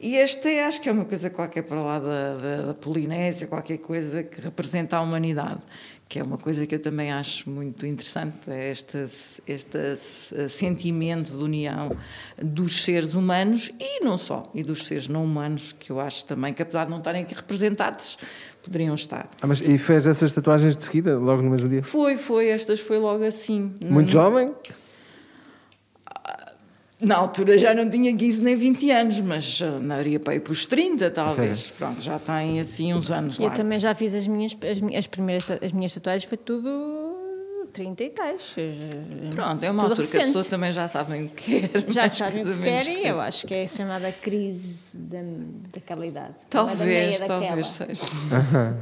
[0.00, 3.48] E este é, acho que é uma coisa qualquer para lá da, da, da, Polinésia,
[3.48, 5.60] qualquer coisa que representa a humanidade,
[6.08, 8.96] que é uma coisa que eu também acho muito interessante, é este,
[9.46, 11.96] este sentimento de união
[12.40, 16.54] dos seres humanos e não só, e dos seres não humanos, que eu acho também
[16.54, 18.18] que apesar de não estarem aqui representados,
[18.62, 19.28] poderiam estar.
[19.42, 21.82] Ah, mas e fez essas tatuagens de seguida, logo no mesmo dia?
[21.82, 23.74] Foi, foi, estas foi logo assim.
[23.82, 24.52] Muito jovem?
[27.00, 30.66] Na altura já não tinha 15 nem 20 anos, mas andaria para ir para os
[30.66, 31.66] 30, talvez.
[31.70, 31.78] Okay.
[31.78, 33.50] Pronto, já tem assim uns anos Eu lá.
[33.50, 37.07] também já fiz as minhas, as, as primeiras as minhas tatuagens, foi tudo
[37.72, 38.54] 30 e tais.
[39.34, 40.12] Pronto, é uma altura recente.
[40.12, 41.90] que as pessoas também já sabem o que quer.
[41.90, 45.18] Já sabem o que querem, eu acho que é a chamada crise da,
[45.72, 46.34] daquela idade.
[46.50, 48.02] Talvez, é talvez seja.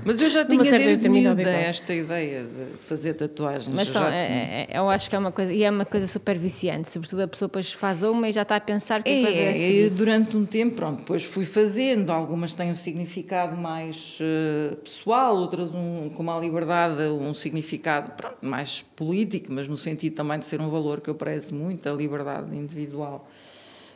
[0.04, 3.74] Mas eu já tinha desde miúda esta ideia de fazer tatuagens.
[3.74, 6.38] Mas são, é, é, eu acho que é uma coisa, e é uma coisa super
[6.38, 9.86] viciante, sobretudo a pessoa depois faz uma e já está a pensar que é, vai
[9.86, 15.36] é, durante um tempo, pronto, depois fui fazendo, algumas têm um significado mais uh, pessoal,
[15.36, 20.46] outras um, com uma liberdade, um significado pronto, mais político, mas no sentido também de
[20.46, 23.28] ser um valor que eu prezo muito, a liberdade individual.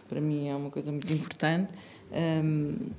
[0.09, 1.71] Para mim é uma coisa muito importante.
[2.12, 2.90] Um,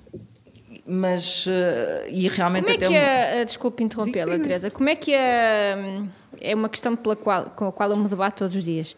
[0.86, 3.42] mas, uh, e realmente como é até que uma...
[3.42, 6.08] a, desculpe interrompê-la, Teresa, como é que a,
[6.40, 8.94] é uma questão pela qual, com a qual eu me debato todos os dias.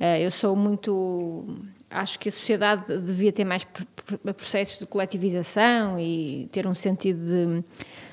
[0.00, 1.44] Uh, eu sou muito
[1.92, 3.66] acho que a sociedade devia ter mais
[4.36, 7.64] processos de coletivização e ter um sentido de,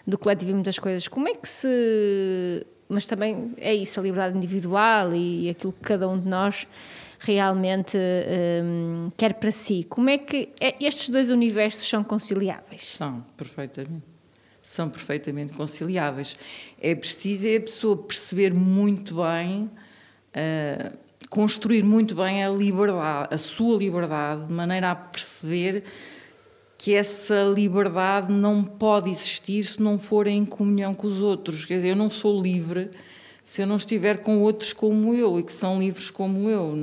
[0.05, 1.07] de coletivo em muitas coisas.
[1.07, 6.09] Como é que se mas também é isso, a liberdade individual e aquilo que cada
[6.09, 6.67] um de nós
[7.19, 7.97] realmente
[8.63, 9.85] um, quer para si.
[9.87, 12.83] Como é que é, estes dois universos são conciliáveis?
[12.83, 14.03] São, perfeitamente.
[14.61, 16.37] São perfeitamente conciliáveis.
[16.81, 19.69] É preciso é a pessoa perceber muito bem,
[20.33, 20.97] uh,
[21.29, 25.83] construir muito bem a liberdade, a sua liberdade, de maneira a perceber
[26.79, 31.65] que essa liberdade não pode existir se não for em comunhão com os outros.
[31.65, 32.89] Quer dizer, eu não sou livre
[33.43, 36.73] se eu não estiver com outros como eu e que são livres como eu.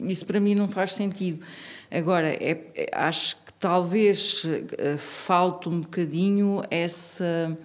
[0.00, 1.44] Isso para mim não faz sentido.
[1.88, 7.56] Agora, é, é, acho que talvez uh, falte um bocadinho essa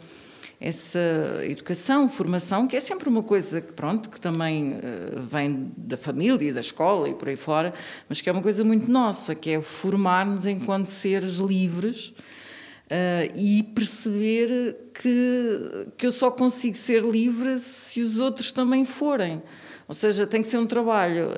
[0.61, 0.99] essa
[1.43, 6.53] educação, formação, que é sempre uma coisa que, pronto, que também uh, vem da família,
[6.53, 7.73] da escola e por aí fora,
[8.07, 13.63] mas que é uma coisa muito nossa, que é formar-nos enquanto seres livres uh, e
[13.73, 19.41] perceber que, que eu só consigo ser livre se os outros também forem.
[19.87, 21.33] Ou seja, tem que ser um trabalho,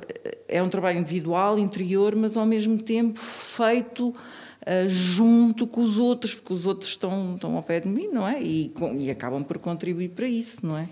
[0.50, 4.14] é um trabalho individual, interior, mas ao mesmo tempo feito
[4.64, 8.28] uh, junto com os outros, porque os outros estão, estão ao pé de mim, não
[8.28, 8.42] é?
[8.42, 10.90] E, com, e acabam por contribuir para isso, não é?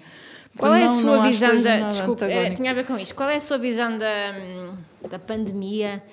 [0.57, 1.87] Qual é a sua visão da.
[1.87, 3.15] Desculpa, é, tinha a ver com isto.
[3.15, 4.75] Qual é a sua visão da,
[5.09, 6.03] da pandemia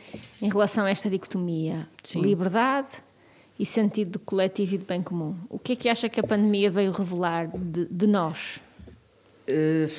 [0.41, 1.89] em relação a esta dicotomia?
[2.05, 2.23] Sim.
[2.23, 2.89] Liberdade
[3.59, 5.37] e sentido de coletivo e de bem comum.
[5.51, 8.61] O que é que acha que a pandemia veio revelar de, de nós?
[9.49, 9.91] Uh,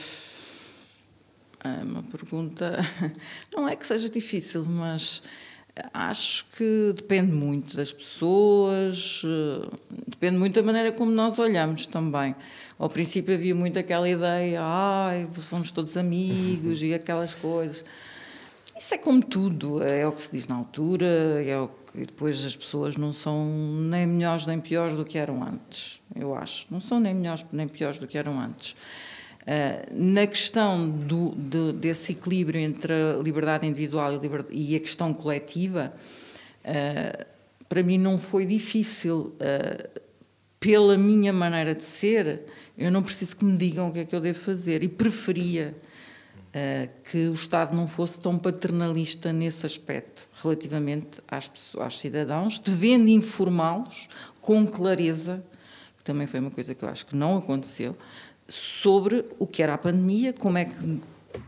[1.63, 2.79] é uma pergunta.
[3.53, 5.21] Não é que seja difícil, mas
[5.93, 9.69] Acho que depende muito das pessoas, eh,
[10.07, 12.35] depende muito da maneira como nós olhamos também.
[12.77, 17.85] Ao princípio havia muito aquela ideia, ai, somos todos amigos e aquelas coisas.
[18.77, 21.05] Isso é como tudo, é o que se diz na altura,
[21.45, 25.43] é o que depois as pessoas não são nem melhores nem piores do que eram
[25.43, 26.65] antes, eu acho.
[26.69, 28.75] Não são nem melhores nem piores do que eram antes.
[29.49, 34.79] Uh, na questão do, de, desse equilíbrio entre a liberdade individual e, liberdade, e a
[34.79, 35.91] questão coletiva,
[36.63, 37.25] uh,
[37.67, 39.33] para mim não foi difícil.
[39.39, 40.09] Uh,
[40.59, 42.43] pela minha maneira de ser,
[42.77, 45.75] eu não preciso que me digam o que é que eu devo fazer e preferia
[46.49, 52.57] Uh, que o Estado não fosse tão paternalista nesse aspecto, relativamente às pessoas, aos cidadãos,
[52.57, 54.09] devendo informá-los
[54.41, 55.43] com clareza,
[55.95, 57.95] que também foi uma coisa que eu acho que não aconteceu,
[58.49, 60.99] sobre o que era a pandemia, como é que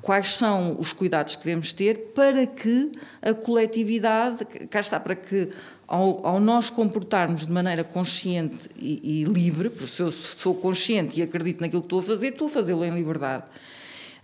[0.02, 2.92] quais são os cuidados que devemos ter para que
[3.22, 5.50] a coletividade, cá está, para que
[5.88, 11.20] ao, ao nós comportarmos de maneira consciente e, e, livre, porque se eu sou consciente
[11.20, 13.44] e acredito naquilo que estou a fazer, estou a fazê-lo em liberdade.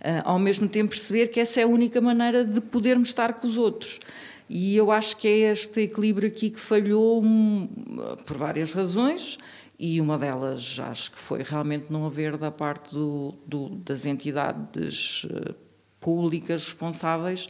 [0.00, 3.46] Uh, ao mesmo tempo perceber que essa é a única maneira de podermos estar com
[3.46, 3.98] os outros.
[4.48, 7.68] E eu acho que é este equilíbrio aqui que falhou um,
[8.24, 9.38] por várias razões,
[9.78, 15.24] e uma delas acho que foi realmente não haver da parte do, do, das entidades
[15.30, 15.54] eh,
[16.00, 17.48] públicas responsáveis,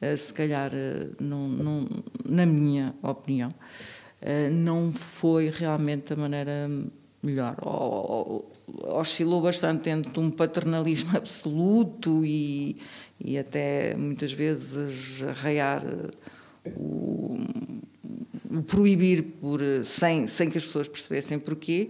[0.00, 1.88] eh, se calhar, eh, não, não,
[2.24, 3.54] na minha opinião,
[4.52, 6.70] não foi realmente a maneira
[7.20, 7.56] melhor.
[8.84, 12.80] Oscilou bastante entre um paternalismo absoluto e,
[13.18, 15.82] e até muitas vezes arraiar
[16.64, 17.36] o
[18.60, 21.88] proibir por, sem, sem que as pessoas percebessem porquê,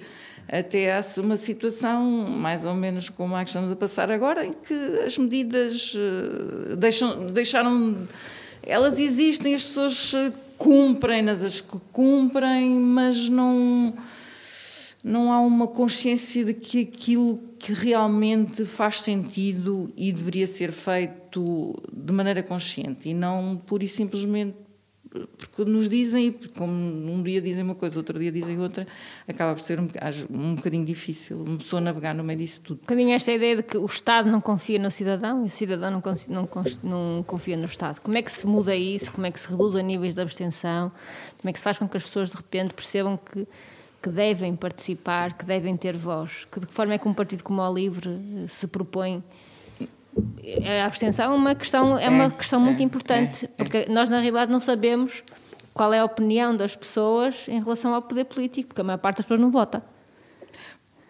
[0.49, 4.53] até há uma situação mais ou menos como a que estamos a passar agora, em
[4.53, 7.97] que as medidas eh, deixam, deixaram.
[8.65, 13.95] Elas existem, as pessoas eh, cumprem-nas, as que cumprem, mas não,
[15.03, 21.81] não há uma consciência de que aquilo que realmente faz sentido e deveria ser feito
[21.93, 24.57] de maneira consciente e não pura e simplesmente
[25.13, 28.87] porque nos dizem, como um dia dizem uma coisa, outro dia dizem outra,
[29.29, 29.89] acaba por ser um,
[30.31, 32.79] um bocadinho difícil uma pessoa navegar no meio disso tudo.
[32.79, 35.91] Um bocadinho esta ideia de que o Estado não confia no cidadão e o cidadão
[35.91, 36.49] não, não,
[36.83, 38.01] não confia no Estado.
[38.01, 39.13] Como é que se muda isso?
[39.13, 40.91] Como é que se reduz a níveis de abstenção?
[41.39, 43.47] Como é que se faz com que as pessoas de repente percebam que,
[44.03, 46.47] que devem participar, que devem ter voz?
[46.51, 49.23] Que de que forma é que um partido como o Livre eh, se propõe
[50.83, 54.09] a abstenção é uma questão, é, uma é, questão muito é, importante, é, porque nós
[54.09, 55.23] na realidade não sabemos
[55.73, 59.19] qual é a opinião das pessoas em relação ao poder político, porque a maior parte
[59.19, 59.83] das pessoas não vota.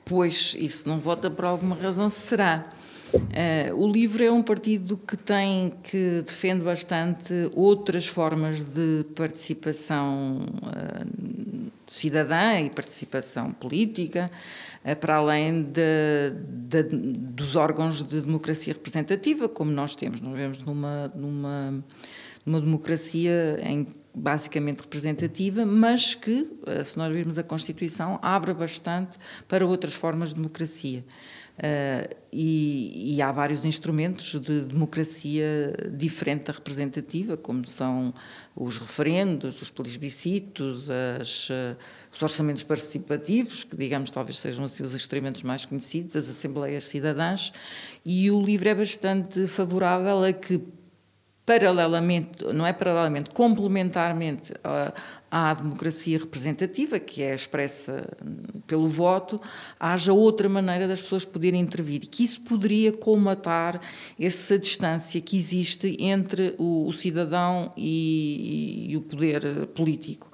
[0.04, 2.66] Pois, isso não vota por alguma razão será.
[3.14, 10.46] Uh, o LIVRE é um partido que tem, que defende bastante outras formas de participação
[10.62, 14.30] uh, cidadã e participação política.
[14.84, 20.20] Eh, para além de, de, dos órgãos de democracia representativa, como nós temos.
[20.20, 21.84] Nós vemos numa, numa,
[22.44, 26.50] numa democracia em, basicamente representativa, mas que,
[26.84, 31.04] se nós virmos a Constituição, abre bastante para outras formas de democracia.
[31.58, 38.14] Uh, e, e, há vários instrumentos de democracia diferente da representativa, como são
[38.56, 41.76] os referendos, os plebiscitos, as, uh,
[42.10, 47.52] os orçamentos participativos, que digamos talvez sejam assim os instrumentos mais conhecidos, as assembleias cidadãs,
[48.04, 50.58] e o livro é bastante favorável a que
[51.44, 54.54] paralelamente, não é paralelamente, complementarmente
[55.30, 58.06] à, democracia representativa, que é expressa
[58.66, 59.40] pelo voto,
[59.78, 62.04] haja outra maneira das pessoas poderem intervir.
[62.04, 63.80] E que isso poderia colmatar
[64.20, 70.30] essa distância que existe entre o, o cidadão e, e, o poder político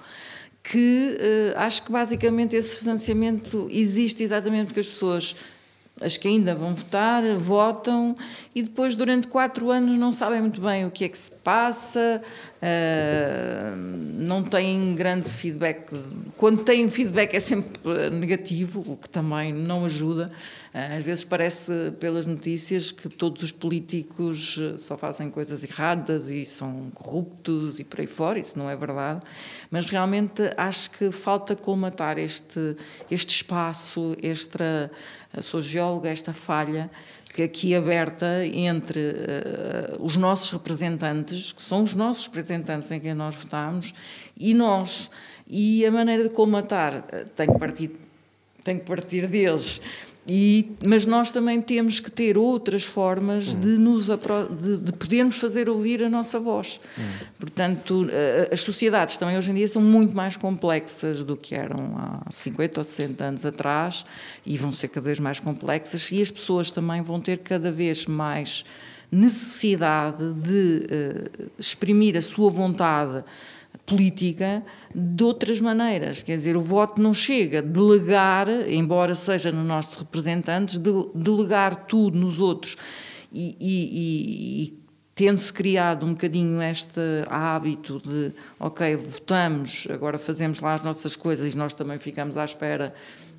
[0.61, 1.17] que
[1.55, 5.35] uh, acho que basicamente esse distanciamento existe exatamente porque as pessoas
[6.01, 8.15] as que ainda vão votar, votam
[8.55, 12.21] e depois, durante quatro anos, não sabem muito bem o que é que se passa,
[12.61, 15.91] uh, não têm grande feedback.
[16.37, 20.31] Quando têm feedback é sempre negativo, o que também não ajuda.
[20.73, 26.45] Uh, às vezes parece, pelas notícias, que todos os políticos só fazem coisas erradas e
[26.45, 29.21] são corruptos e por aí fora, isso não é verdade.
[29.71, 32.75] Mas realmente acho que falta colmatar este,
[33.09, 34.91] este espaço, esta
[35.41, 36.89] sou geóloga, esta falha
[37.41, 43.35] aqui aberta entre uh, os nossos representantes, que são os nossos representantes em quem nós
[43.35, 43.93] votamos,
[44.37, 45.09] e nós.
[45.47, 47.91] E a maneira de colmatar uh, tem que partir,
[48.63, 49.81] tem que partir deles.
[50.31, 55.67] E, mas nós também temos que ter outras formas de, nos, de, de podermos fazer
[55.67, 56.79] ouvir a nossa voz.
[57.39, 58.07] Portanto,
[58.51, 62.79] as sociedades também hoje em dia são muito mais complexas do que eram há 50
[62.79, 64.05] ou 60 anos atrás
[64.45, 68.05] e vão ser cada vez mais complexas e as pessoas também vão ter cada vez
[68.05, 68.63] mais
[69.11, 73.23] necessidade de uh, exprimir a sua vontade
[73.89, 74.63] política
[74.93, 76.21] de outras maneiras.
[76.21, 82.17] Quer dizer, o voto não chega delegar, embora seja nos nossos representantes, de, delegar tudo
[82.17, 82.77] nos outros
[83.33, 84.79] e, e, e
[85.15, 91.53] tendo-se criado um bocadinho este hábito de, ok, votamos, agora fazemos lá as nossas coisas
[91.53, 92.93] e nós também ficamos à espera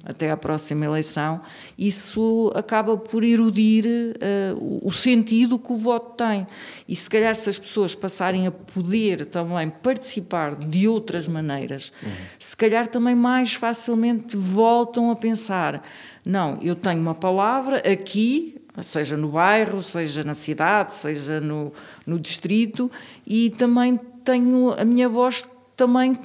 [0.05, 1.40] até à próxima eleição,
[1.76, 6.46] isso acaba por erudir uh, o sentido que o voto tem.
[6.88, 12.11] E se calhar se as pessoas passarem a poder também participar de outras maneiras, uhum.
[12.38, 15.82] se calhar também mais facilmente voltam a pensar:
[16.24, 21.72] não, eu tenho uma palavra aqui, seja no bairro, seja na cidade, seja no,
[22.07, 22.90] no distrito,
[23.26, 25.46] e também tenho a minha voz
[25.76, 26.18] também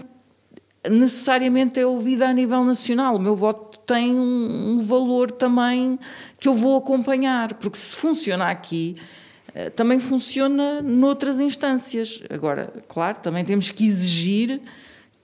[0.89, 3.15] necessariamente é ouvida a nível nacional.
[3.15, 5.99] O meu voto tem um, valor também
[6.39, 8.95] que eu vou acompanhar, porque se funciona aqui,
[9.53, 12.21] eh, também funciona noutras instâncias.
[12.29, 14.61] Agora, claro, também temos que exigir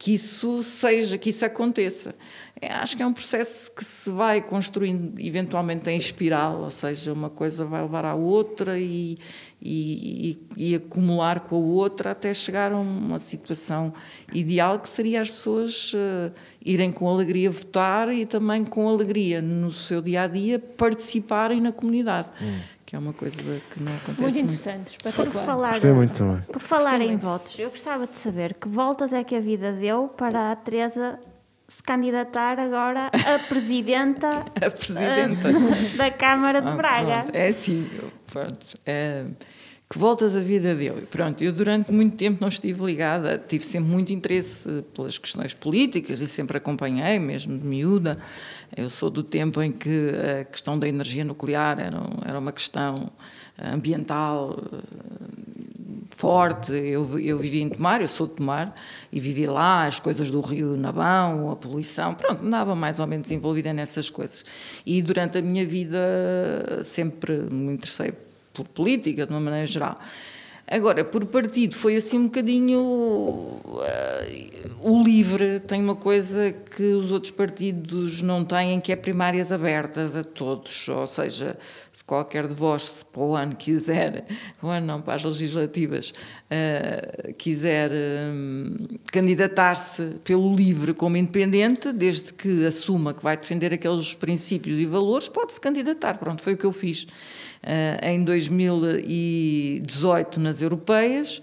[0.01, 2.15] que isso seja, que isso aconteça.
[2.59, 7.13] É, acho que é um processo que se vai construindo eventualmente em espiral, ou seja,
[7.13, 9.15] uma coisa vai levar à outra e,
[9.61, 13.93] e, e, e, acumular com a outra até chegar a uma situação
[14.33, 16.33] ideal que seria as pessoas uh,
[16.65, 21.71] irem com alegria votar e também com alegria no seu dia a dia participarem na
[21.71, 22.31] comunidade.
[22.41, 22.59] Hum.
[22.91, 24.39] Que é uma coisa que não acontece muito.
[24.39, 24.89] interessante, muito.
[24.89, 25.31] espetacular.
[25.31, 26.41] Por falar, Gostei muito também.
[26.41, 27.21] Por falar Gostei em muito.
[27.21, 31.17] votos, eu gostava de saber que voltas é que a vida deu para a Teresa
[31.69, 35.47] se candidatar agora a presidenta, A presidenta.
[35.47, 37.21] eh, da Câmara de Ah, Braga.
[37.23, 37.89] pronto, é assim,
[38.29, 39.23] pronto, é,
[39.91, 41.05] que voltas a vida dele.
[41.11, 46.21] Pronto, eu durante muito tempo não estive ligada, tive sempre muito interesse pelas questões políticas
[46.21, 48.17] e sempre acompanhei, mesmo de miúda.
[48.73, 53.11] Eu sou do tempo em que a questão da energia nuclear era, era uma questão
[53.61, 54.77] ambiental eh,
[56.11, 56.71] forte.
[56.71, 58.73] Eu, eu vivi em Tomar, eu sou de Tomar,
[59.11, 63.29] e vivi lá, as coisas do Rio Nabão, a poluição, pronto, andava mais ou menos
[63.29, 64.45] envolvida nessas coisas.
[64.85, 68.13] E durante a minha vida sempre me interessei
[68.53, 69.97] por política, de uma maneira geral.
[70.71, 73.59] Agora, por partido, foi assim um bocadinho.
[73.83, 79.51] eh, o LIVRE tem uma coisa que os outros partidos não têm, que é primárias
[79.51, 80.87] abertas a todos.
[80.87, 81.57] Ou seja,
[81.91, 84.25] se qualquer de vós, se para o ano quiser,
[84.63, 86.13] o ano não, para as legislativas,
[86.49, 88.77] eh, quiser hum,
[89.11, 95.27] candidatar-se pelo LIVRE como independente, desde que assuma que vai defender aqueles princípios e valores,
[95.27, 96.17] pode-se candidatar.
[96.17, 97.07] Pronto, foi o que eu fiz.
[97.63, 101.39] Uh, em 2018 nas europeias.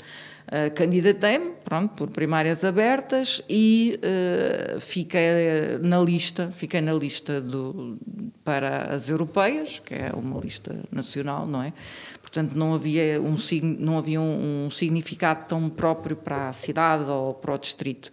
[0.48, 7.96] Uh, Candidatei-me, pronto, por primárias abertas e uh, fiquei na lista, fiquei na lista do,
[8.42, 11.72] para as europeias, que é uma lista nacional, não é?
[12.20, 13.36] Portanto, não havia um,
[13.78, 18.10] não havia um, um significado tão próprio para a cidade ou para o distrito.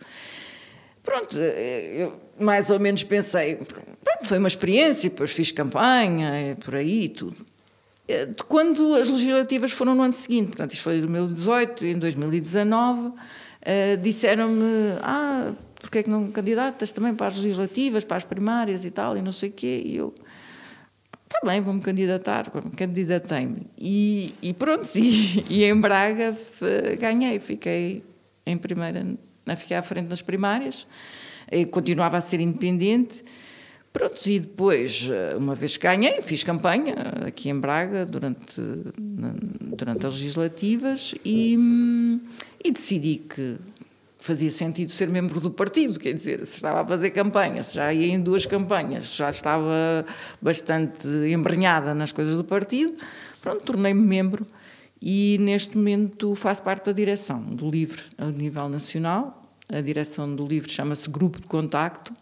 [1.01, 7.05] Pronto, eu mais ou menos pensei, pronto, foi uma experiência, depois fiz campanha, por aí
[7.05, 7.54] e tudo.
[8.07, 11.99] Eh, De quando as legislativas foram no ano seguinte, portanto, isto foi em 2018, em
[11.99, 13.11] 2019,
[13.61, 14.63] eh, disseram-me,
[15.01, 19.17] ah, porque é que não candidatas também para as legislativas, para as primárias e tal,
[19.17, 20.13] e não sei o quê, e eu,
[21.25, 23.67] está bem, vou-me candidatar, candidatei-me.
[23.77, 26.35] E, e pronto, e, e em Braga
[26.99, 28.03] ganhei, fiquei
[28.45, 29.03] em primeira,
[29.57, 30.85] fiquei à frente nas primárias,
[31.71, 33.23] continuava a ser independente,
[33.95, 38.61] Pronto, e depois, eh, uma vez que ganhei, fiz campanha aqui em Braga durante,
[38.97, 41.57] durante as legislativas e,
[42.61, 43.55] e decidi que
[44.19, 47.93] fazia sentido ser membro do partido, quer dizer, se estava a fazer campanha, se já
[47.93, 50.05] ia em duas campanhas, já estava
[50.41, 53.01] bastante embrenhada nas coisas do partido,
[53.41, 54.45] pronto, tornei-me membro
[55.01, 59.41] e neste momento faço parte da direção do LIVRE a nível nacional.
[59.71, 62.13] A direção do LIVRE chama-se Grupo de Contacto,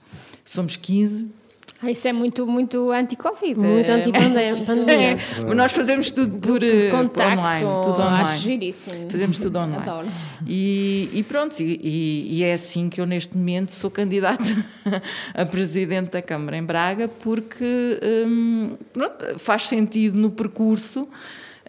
[0.46, 1.42] somos 15
[1.86, 3.60] Ah, isso é muito, muito anti-Covid.
[3.60, 5.18] Muito É anti-pandemia.
[5.46, 7.40] Mas nós fazemos tudo por, eh, por contacto.
[7.40, 7.66] online.
[7.84, 8.22] Tudo online.
[8.30, 9.12] Acho giríssimo.
[9.12, 9.78] Fazemos tudo online.
[9.90, 10.08] Adoro.
[10.48, 14.44] E, e pronto, e, e- é assim que eu neste momento sou candidata
[15.34, 21.08] a presidente da Câmara em Braga, porque hum, pronto, faz sentido no percurso.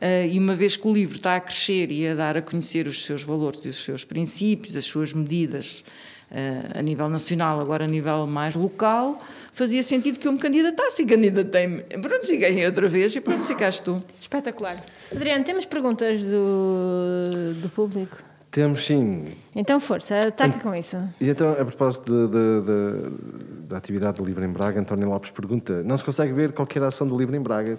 [0.01, 2.87] eh, e uma vez que o livro está a crescer e a dar a conhecer
[2.87, 5.85] os seus valores e os seus princípios, as suas medidas
[6.31, 9.23] eh, a nível nacional, agora a nível mais local,
[9.55, 11.83] fazia sentido que eu me candidatasse e candidatei-me.
[11.83, 14.03] Pronto, e ganhei outra vez e pronto, e cá estou.
[14.21, 14.77] Espetacular.
[15.15, 18.19] Adriano, temos perguntas do, do público?
[18.51, 19.33] Temos sim.
[19.55, 20.97] Então, força, ataca com isso.
[21.21, 25.31] E então, a propósito de- de- de- da atividade do Livro em Braga, António Lopes
[25.33, 27.79] pergunta: não se consegue ver qualquer ação do Livro em Braga?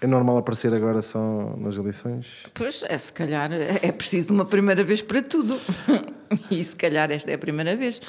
[0.00, 2.44] É normal aparecer agora só nas eleições?
[2.54, 5.58] Pois é, se calhar é preciso uma primeira vez para tudo.
[6.48, 8.00] E se calhar esta é a primeira vez.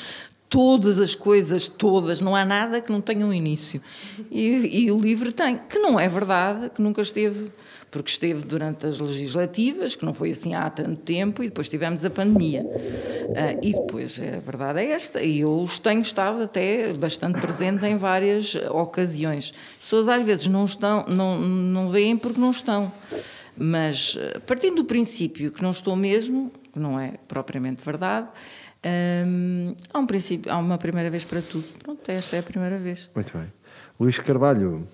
[0.52, 3.82] Todas as coisas, todas, não há nada que não tenha um início.
[4.30, 7.50] E, e o livro tem, que não é verdade, que nunca esteve
[7.92, 12.06] porque esteve durante as legislativas, que não foi assim há tanto tempo, e depois tivemos
[12.06, 12.64] a pandemia.
[12.64, 17.98] Uh, e depois, a verdade é esta, e eu tenho estado até bastante presente em
[17.98, 19.54] várias ocasiões.
[19.78, 22.90] As pessoas às vezes não estão, não, não veem porque não estão.
[23.58, 28.30] Mas partindo do princípio que não estou mesmo, que não é propriamente verdade,
[28.86, 31.66] hum, há um princípio, há uma primeira vez para tudo.
[31.80, 33.10] Pronto, esta é a primeira vez.
[33.16, 33.52] Muito bem.
[34.00, 34.88] Luís Carvalho,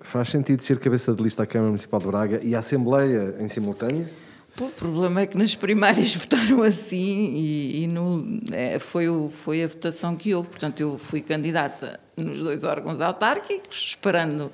[0.00, 3.48] faz sentido ser cabeça de lista à Câmara Municipal de Braga e à Assembleia em
[3.48, 4.08] simultâneo?
[4.56, 9.28] Pô, o problema é que nas primárias votaram assim e, e no, é, foi, o,
[9.28, 10.50] foi a votação que houve.
[10.50, 14.50] Portanto, eu fui candidata nos dois órgãos autárquicos, esperando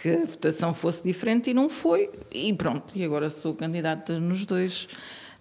[0.00, 2.10] que a votação fosse diferente e não foi.
[2.32, 4.88] E pronto, e agora sou candidata nos dois,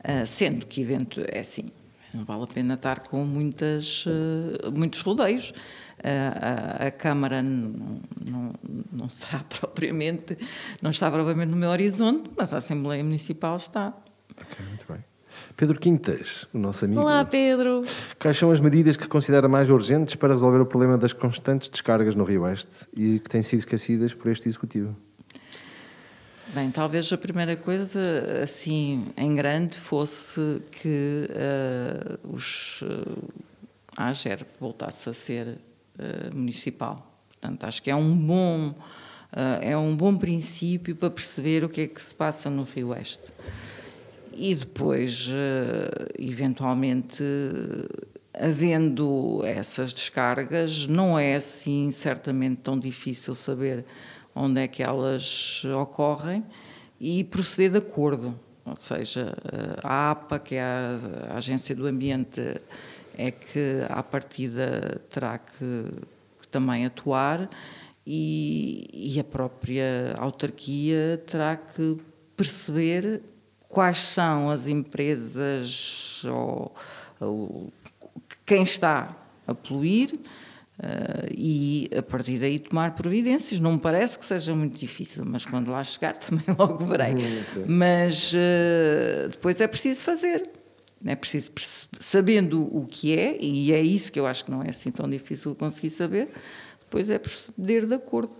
[0.03, 1.71] uh, sendo que evento é assim.
[2.15, 5.49] Não vale a pena estar com muitas, uh, muitos rodeios.
[5.49, 8.53] Uh, a, a, Câmara não, não,
[8.91, 10.37] não será propriamente,
[10.81, 13.93] não está propriamente no meu horizonte, mas a Assembleia Municipal está.
[14.39, 15.03] Ok, muito bem.
[15.57, 17.01] Pedro Quintas, o nosso amigo.
[17.01, 17.83] Olá, Pedro.
[18.19, 22.15] Quais são as medidas que considera mais urgentes para resolver o problema das constantes descargas
[22.15, 24.95] no Rio Oeste e que têm sido esquecidas por este Executivo?
[26.55, 27.99] Bem, talvez a primeira coisa,
[28.41, 33.33] assim, em grande, fosse que uh, os, uh,
[33.97, 36.95] a AGER voltasse a ser uh, municipal.
[37.27, 38.73] Portanto, acho que é um bom,
[39.59, 43.33] é um bom princípio para perceber o que é que se passa no Rio Oeste.
[44.31, 45.29] E depois,
[46.17, 47.21] eventualmente,
[48.33, 53.83] havendo essas descargas, não é assim certamente tão difícil saber
[54.35, 56.43] onde é que elas ocorrem
[56.99, 58.37] e proceder de acordo.
[58.65, 60.61] Ou seja, eh, a APA, que é
[61.29, 62.41] a Agência do Ambiente,
[63.17, 65.85] é que à partida terá que,
[66.41, 67.49] que também atuar
[68.05, 71.97] e, e a própria autarquia terá que
[72.35, 73.21] perceber
[73.69, 76.75] quais são as empresas ou,
[77.19, 77.71] ou
[78.45, 79.15] quem está
[79.47, 80.11] a poluir
[80.79, 83.59] uh, e a partir daí tomar providências.
[83.59, 87.15] Não me parece que seja muito difícil, mas quando lá chegar também logo verei.
[87.67, 90.49] Mas uh, depois é preciso fazer.
[91.05, 91.51] É preciso,
[91.99, 95.07] sabendo o que é, e é isso que eu acho que não é assim tão
[95.07, 96.29] difícil conseguir saber,
[96.83, 98.33] depois é proceder de acordo.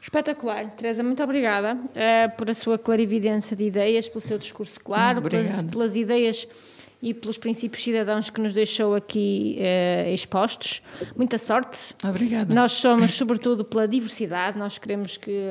[0.00, 0.68] Espetacular.
[0.72, 5.62] Teresa, muito obrigada uh, por a sua clarividência de ideias, pelo seu discurso claro, pelas,
[5.62, 6.46] pelas, ideias
[7.02, 10.80] e pelos princípios cidadãos que nos deixou aqui uh, expostos.
[11.16, 11.94] Muita sorte.
[12.04, 12.54] Obrigada.
[12.54, 15.48] Nós somos, sobretudo, pela diversidade, nós queremos que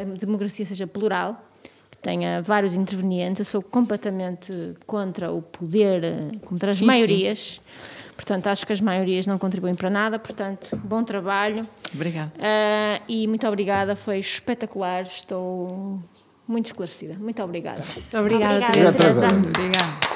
[0.00, 1.44] a democracia seja plural,
[1.90, 3.40] que tenha vários intervenientes.
[3.40, 4.52] Eu sou completamente
[4.86, 7.60] contra o poder, eh, contra as sim, maiorias.
[7.62, 10.18] Sim Portanto, acho que as maiorias não contribuem para nada.
[10.18, 11.66] Portanto, bom trabalho.
[11.92, 12.32] Obrigada.
[12.36, 15.02] Uh, e muito obrigada, foi espetacular.
[15.02, 16.00] Estou
[16.46, 17.14] muito esclarecida.
[17.18, 17.82] Muito obrigada.
[18.12, 18.98] Obrigada, obrigada Teresa.
[18.98, 19.26] Teresa.
[19.26, 20.13] Obrigada.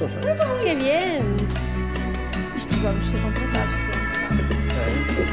[0.00, 1.24] Muy bien.
[2.56, 3.80] Isto vamos ser contratados.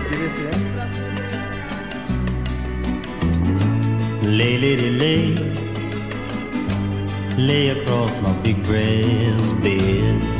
[0.09, 0.49] Deve ser.
[0.74, 1.16] Próximas
[4.26, 5.36] Lay, lady, lay.
[7.38, 10.35] lay across my big brass bed.